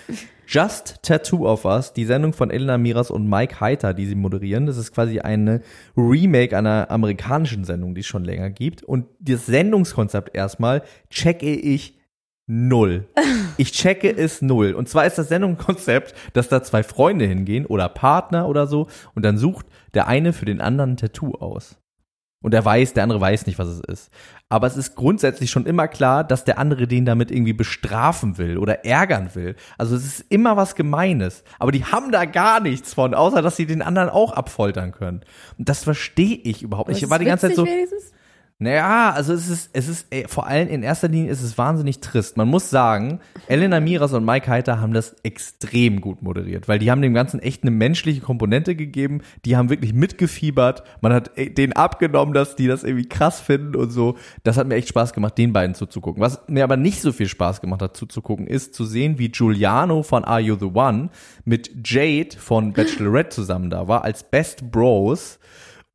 [0.48, 4.66] Just Tattoo of Us, die Sendung von Elena Miras und Mike Heiter, die sie moderieren.
[4.66, 5.62] Das ist quasi eine
[5.96, 8.84] Remake einer amerikanischen Sendung, die es schon länger gibt.
[8.84, 11.98] Und das Sendungskonzept erstmal checke ich
[12.48, 13.08] null.
[13.56, 14.74] Ich checke es null.
[14.74, 19.24] Und zwar ist das Sendungskonzept, dass da zwei Freunde hingehen oder Partner oder so und
[19.24, 21.78] dann sucht der eine für den anderen ein Tattoo aus.
[22.44, 24.12] Und er weiß, der andere weiß nicht, was es ist.
[24.50, 28.58] Aber es ist grundsätzlich schon immer klar, dass der andere den damit irgendwie bestrafen will
[28.58, 29.56] oder ärgern will.
[29.78, 31.44] Also es ist immer was Gemeines.
[31.58, 35.22] Aber die haben da gar nichts von, außer dass sie den anderen auch abfoltern können.
[35.58, 37.02] Und das verstehe ich überhaupt nicht.
[37.02, 37.66] Ich war die ganze Zeit so,
[38.60, 42.00] naja, also es ist, es ist, ey, vor allem in erster Linie ist es wahnsinnig
[42.00, 42.38] trist.
[42.38, 46.90] Man muss sagen, Elena Miras und Mike Heiter haben das extrem gut moderiert, weil die
[46.90, 49.22] haben dem Ganzen echt eine menschliche Komponente gegeben.
[49.44, 50.84] Die haben wirklich mitgefiebert.
[51.02, 54.18] Man hat denen abgenommen, dass die das irgendwie krass finden und so.
[54.44, 56.22] Das hat mir echt Spaß gemacht, den beiden zuzugucken.
[56.22, 60.04] Was mir aber nicht so viel Spaß gemacht hat zuzugucken, ist zu sehen, wie Giuliano
[60.04, 61.10] von Are You the One
[61.44, 65.40] mit Jade von Bachelorette zusammen da war, als Best Bros.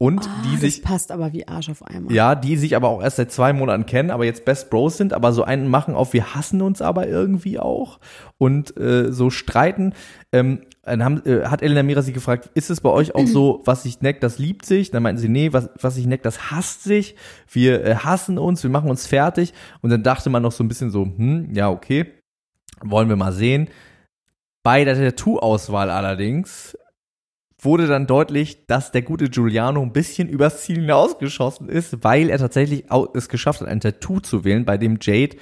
[0.01, 2.15] Und die Das sich passt aber wie Arsch auf einmal.
[2.15, 5.13] ja, die sich aber auch erst seit zwei Monaten kennen, aber jetzt Best Bros sind,
[5.13, 7.99] aber so einen machen auf, wir hassen uns aber irgendwie auch
[8.39, 9.95] und äh, so streiten.
[10.33, 13.63] Ähm, dann haben, äh, hat Elena Mira sie gefragt, ist es bei euch auch so,
[13.65, 14.93] was sich neckt, das liebt sich?
[14.93, 17.17] Dann meinten sie, nee, was, was sich neckt, das hasst sich.
[17.51, 19.53] Wir äh, hassen uns, wir machen uns fertig.
[19.83, 22.07] Und dann dachte man noch so ein bisschen so, hm, ja, okay,
[22.83, 23.69] wollen wir mal sehen.
[24.63, 26.77] Bei der Tattoo-Auswahl allerdings
[27.61, 32.39] wurde dann deutlich, dass der gute Giuliano ein bisschen übers Ziel hinausgeschossen ist, weil er
[32.39, 32.85] tatsächlich
[33.15, 35.37] es geschafft hat, ein Tattoo zu wählen, bei dem Jade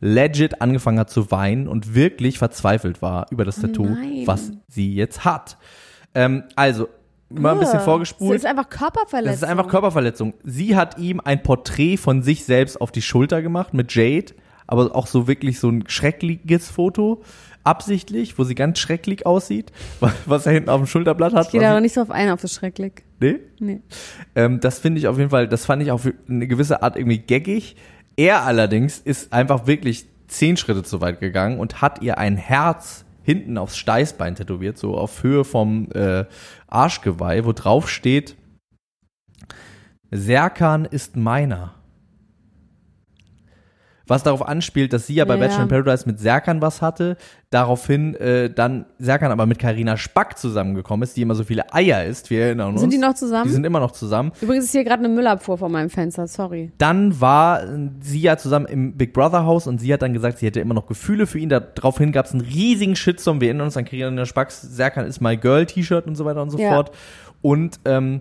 [0.00, 4.22] legit angefangen hat zu weinen und wirklich verzweifelt war über das Tattoo, nein.
[4.26, 5.58] was sie jetzt hat.
[6.14, 6.88] Ähm, also,
[7.28, 8.36] mal ein bisschen Das vorgespult.
[8.36, 9.32] ist einfach Körperverletzung.
[9.32, 10.34] Das ist einfach Körperverletzung.
[10.42, 14.34] Sie hat ihm ein Porträt von sich selbst auf die Schulter gemacht mit Jade,
[14.66, 17.22] aber auch so wirklich so ein schreckliches Foto,
[17.66, 19.72] absichtlich, wo sie ganz schrecklich aussieht,
[20.26, 21.46] was er hinten auf dem Schulterblatt hat.
[21.46, 22.92] Ich gehe da aber ich- nicht drauf ein, auf das schrecklich.
[23.20, 23.40] Nee?
[23.58, 23.80] Nee.
[24.34, 27.18] Ähm, das finde ich auf jeden Fall, das fand ich auf eine gewisse Art irgendwie
[27.18, 27.76] gaggig.
[28.16, 33.04] Er allerdings ist einfach wirklich zehn Schritte zu weit gegangen und hat ihr ein Herz
[33.22, 36.24] hinten aufs Steißbein tätowiert, so auf Höhe vom äh,
[36.68, 38.36] Arschgeweih, wo drauf steht,
[40.10, 41.74] Serkan ist meiner.
[44.08, 45.40] Was darauf anspielt, dass sie ja bei Ja.
[45.40, 47.16] Bachelor in Paradise mit Serkan was hatte,
[47.50, 52.04] daraufhin äh, dann Serkan aber mit Karina Spack zusammengekommen ist, die immer so viele Eier
[52.04, 52.80] isst, wir erinnern uns.
[52.80, 53.44] Sind die noch zusammen?
[53.48, 54.32] Die sind immer noch zusammen.
[54.40, 56.70] Übrigens ist hier gerade eine Müllabfuhr vor meinem Fenster, sorry.
[56.78, 60.38] Dann war äh, sie ja zusammen im Big Brother Haus und sie hat dann gesagt,
[60.38, 61.48] sie hätte immer noch Gefühle für ihn.
[61.48, 63.40] Daraufhin gab es einen riesigen Shitstorm.
[63.40, 66.50] Wir erinnern uns an Karina Spacks Serkan ist my girl T-Shirt und so weiter und
[66.50, 66.70] so Ja.
[66.74, 66.92] fort.
[67.42, 68.20] Und ähm,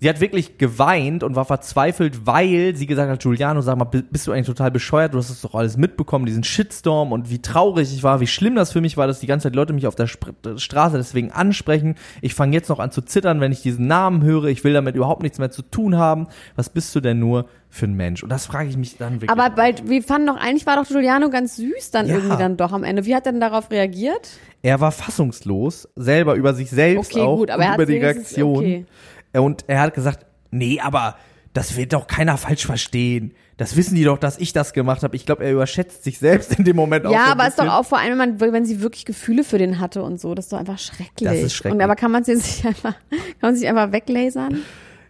[0.00, 4.02] sie hat wirklich geweint und war verzweifelt, weil sie gesagt hat, Giuliano, sag mal, bi-
[4.10, 5.12] bist du eigentlich total bescheuert?
[5.14, 8.54] Du hast das doch alles mitbekommen, diesen Shitstorm und wie traurig ich war, wie schlimm
[8.54, 11.30] das für mich war, dass die ganze Zeit Leute mich auf der Spr Straße deswegen
[11.32, 11.96] ansprechen.
[12.22, 14.44] Ich fange jetzt noch an zu zittern, wenn ich diesen Namen höre.
[14.46, 16.26] Ich will damit überhaupt nichts mehr zu tun haben.
[16.56, 18.22] Was bist du denn nur für ein Mensch?
[18.22, 19.30] Und das frage ich mich dann wirklich.
[19.30, 22.16] Aber bei, wir fanden doch, eigentlich war doch Giuliano ganz süß dann Ja.
[22.16, 23.04] irgendwie dann doch am Ende.
[23.04, 24.30] Wie hat er denn darauf reagiert?
[24.62, 28.56] er war fassungslos, selber über sich selbst Okay, auch gut, aber er über die Reaktion.
[28.58, 28.86] okay.
[29.32, 31.16] Und er hat gesagt, nee, aber
[31.52, 33.32] das wird doch keiner falsch verstehen.
[33.56, 35.16] Das wissen die doch, dass ich das gemacht habe.
[35.16, 37.12] Ich glaube, er überschätzt sich selbst in dem Moment auch.
[37.12, 39.58] Ja, so aber ist doch auch vor allem, wenn, man, wenn sie wirklich Gefühle für
[39.58, 41.28] den hatte und so, das ist doch einfach schrecklich.
[41.28, 41.74] Das ist schrecklich.
[41.74, 44.62] Und aber kann man sie sich einfach, kann man sich einfach weglasern?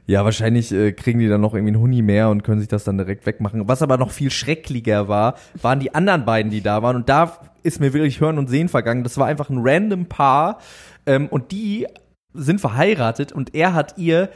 [0.06, 2.82] Ja, wahrscheinlich äh, kriegen die dann noch irgendwie einen Huni mehr und können sich das
[2.82, 3.68] dann direkt wegmachen.
[3.68, 6.96] Was aber noch viel schrecklicher war, waren die anderen beiden, die da waren.
[6.96, 9.04] Und da ist mir wirklich Hören und Sehen vergangen.
[9.04, 10.58] Das war einfach ein random Paar.
[11.06, 11.86] Ähm, und die
[12.34, 14.30] sind verheiratet und er hat ihr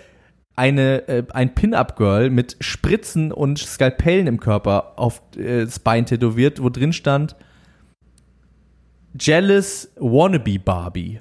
[0.57, 6.63] eine äh, ein Pin-up-Girl mit Spritzen und Skalpellen im Körper auf äh, das Bein tätowiert,
[6.63, 7.37] wo drin stand
[9.19, 11.21] Jealous Wannabe Barbie.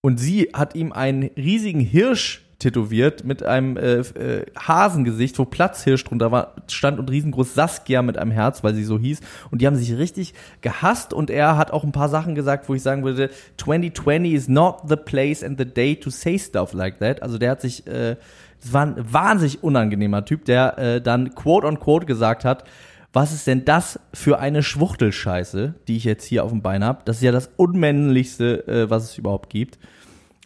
[0.00, 6.04] Und sie hat ihm einen riesigen Hirsch tätowiert mit einem äh, äh, Hasengesicht, wo Platzhirsch
[6.04, 9.20] drunter war, stand und riesengroß Saskia mit einem Herz, weil sie so hieß.
[9.50, 12.74] Und die haben sich richtig gehasst und er hat auch ein paar Sachen gesagt, wo
[12.74, 16.98] ich sagen würde, 2020 is not the place and the day to say stuff like
[17.00, 17.22] that.
[17.22, 18.16] Also der hat sich, äh,
[18.62, 22.64] das war ein wahnsinnig unangenehmer Typ, der äh, dann quote on quote gesagt hat,
[23.12, 27.00] was ist denn das für eine Schwuchtelscheiße, die ich jetzt hier auf dem Bein habe?
[27.04, 29.78] Das ist ja das Unmännlichste, äh, was es überhaupt gibt.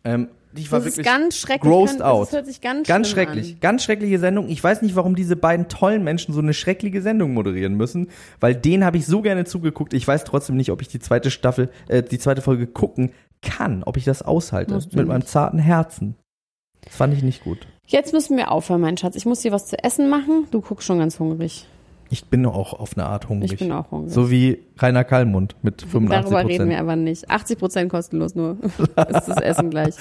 [0.05, 1.71] Ähm, ich war Das ist wirklich ganz schrecklich.
[1.71, 2.27] grossed Kann- out.
[2.29, 3.53] Das hört sich ganz, Ganz schrecklich.
[3.55, 3.61] An.
[3.61, 4.49] Ganz schreckliche Sendung.
[4.49, 8.09] Ich weiß nicht, warum diese beiden tollen Menschen so eine schreckliche Sendung moderieren müssen,
[8.41, 9.93] weil denen habe ich so gerne zugeguckt.
[9.95, 13.83] Ich weiß trotzdem nicht, ob ich die zweite Staffel, äh, die zweite Folge gucken kann,
[13.85, 16.17] ob ich das aushalte mit meinem zarten Herzen.
[16.83, 17.67] Das fand ich nicht gut.
[17.87, 19.17] Jetzt müssen wir aufhören, mein Schatz.
[19.17, 20.47] Ich muss dir was zu essen machen.
[20.51, 21.67] Du guckst schon ganz hungrig.
[22.13, 23.53] Ich bin auch auf eine Art hungrig.
[23.53, 24.13] Ich bin auch hungrig.
[24.13, 27.31] So wie Rainer Kallmund mit 85 Darüber reden wir aber nicht.
[27.31, 28.57] 80 Prozent kostenlos nur.
[28.63, 29.95] ist das Essen gleich.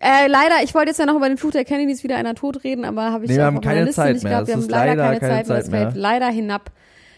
[0.00, 2.64] Äh, leider, ich wollte jetzt ja noch über den Fluch der Kennedys wieder einer tot
[2.64, 4.32] reden, aber habe ich Nee, wir auch haben keine Liste Zeit nicht mehr.
[4.32, 4.48] gehabt.
[4.48, 5.56] Wir haben leider, leider keine keine Zeit mehr.
[5.56, 6.02] Zeit Es fällt mehr.
[6.02, 6.72] leider hinab.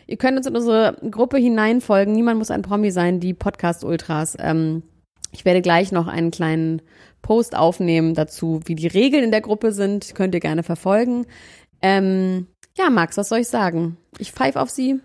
[0.07, 2.13] Ihr könnt uns in unsere Gruppe hineinfolgen.
[2.15, 4.37] Niemand muss ein Promi sein, die Podcast-Ultras.
[4.41, 4.83] Ähm,
[5.33, 6.83] ich werde gleich noch einen kleinen
[7.23, 10.15] Post aufnehmen dazu, wie die Regeln in der Gruppe sind.
[10.15, 11.27] Könnt ihr gerne verfolgen.
[11.83, 12.47] Ähm,
[12.81, 13.97] ja, Max, was soll ich sagen?
[14.19, 15.01] Ich pfeife auf Sie.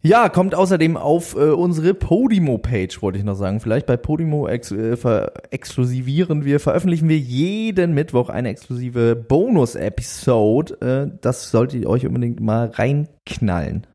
[0.00, 3.58] Ja, kommt außerdem auf äh, unsere Podimo-Page, wollte ich noch sagen.
[3.58, 11.10] Vielleicht bei Podimo ex äh, ver exklusivieren wir, veröffentlichen wir jeden Mittwoch eine exklusive Bonus-Episode.
[11.10, 13.88] Äh, das solltet ihr euch unbedingt mal reinknallen.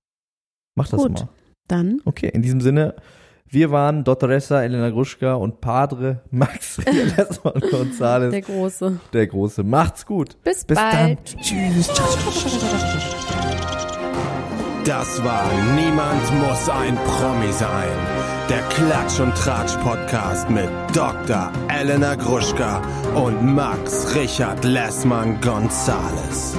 [0.75, 1.13] Macht das Gut.
[1.13, 1.29] mal.
[1.69, 2.95] Dann Okay, in diesem Sinne,
[3.53, 6.77] wir waren Dottoressa, Elena Gruschka und Padre Max
[7.17, 8.99] Lessmann Gonzales, der Große.
[9.13, 9.63] der Große.
[9.63, 10.41] Macht's gut.
[10.43, 10.93] Bis, Bis bald.
[10.93, 11.17] dann.
[11.41, 11.87] Tschüss.
[14.85, 15.45] Das war
[15.75, 17.87] Niemand muss ein Promi sein.
[18.49, 21.51] Der Klatsch und Tratsch Podcast mit Dr.
[21.69, 22.81] Elena Gruschka
[23.15, 26.57] und Max Richard Lessmann Gonzales.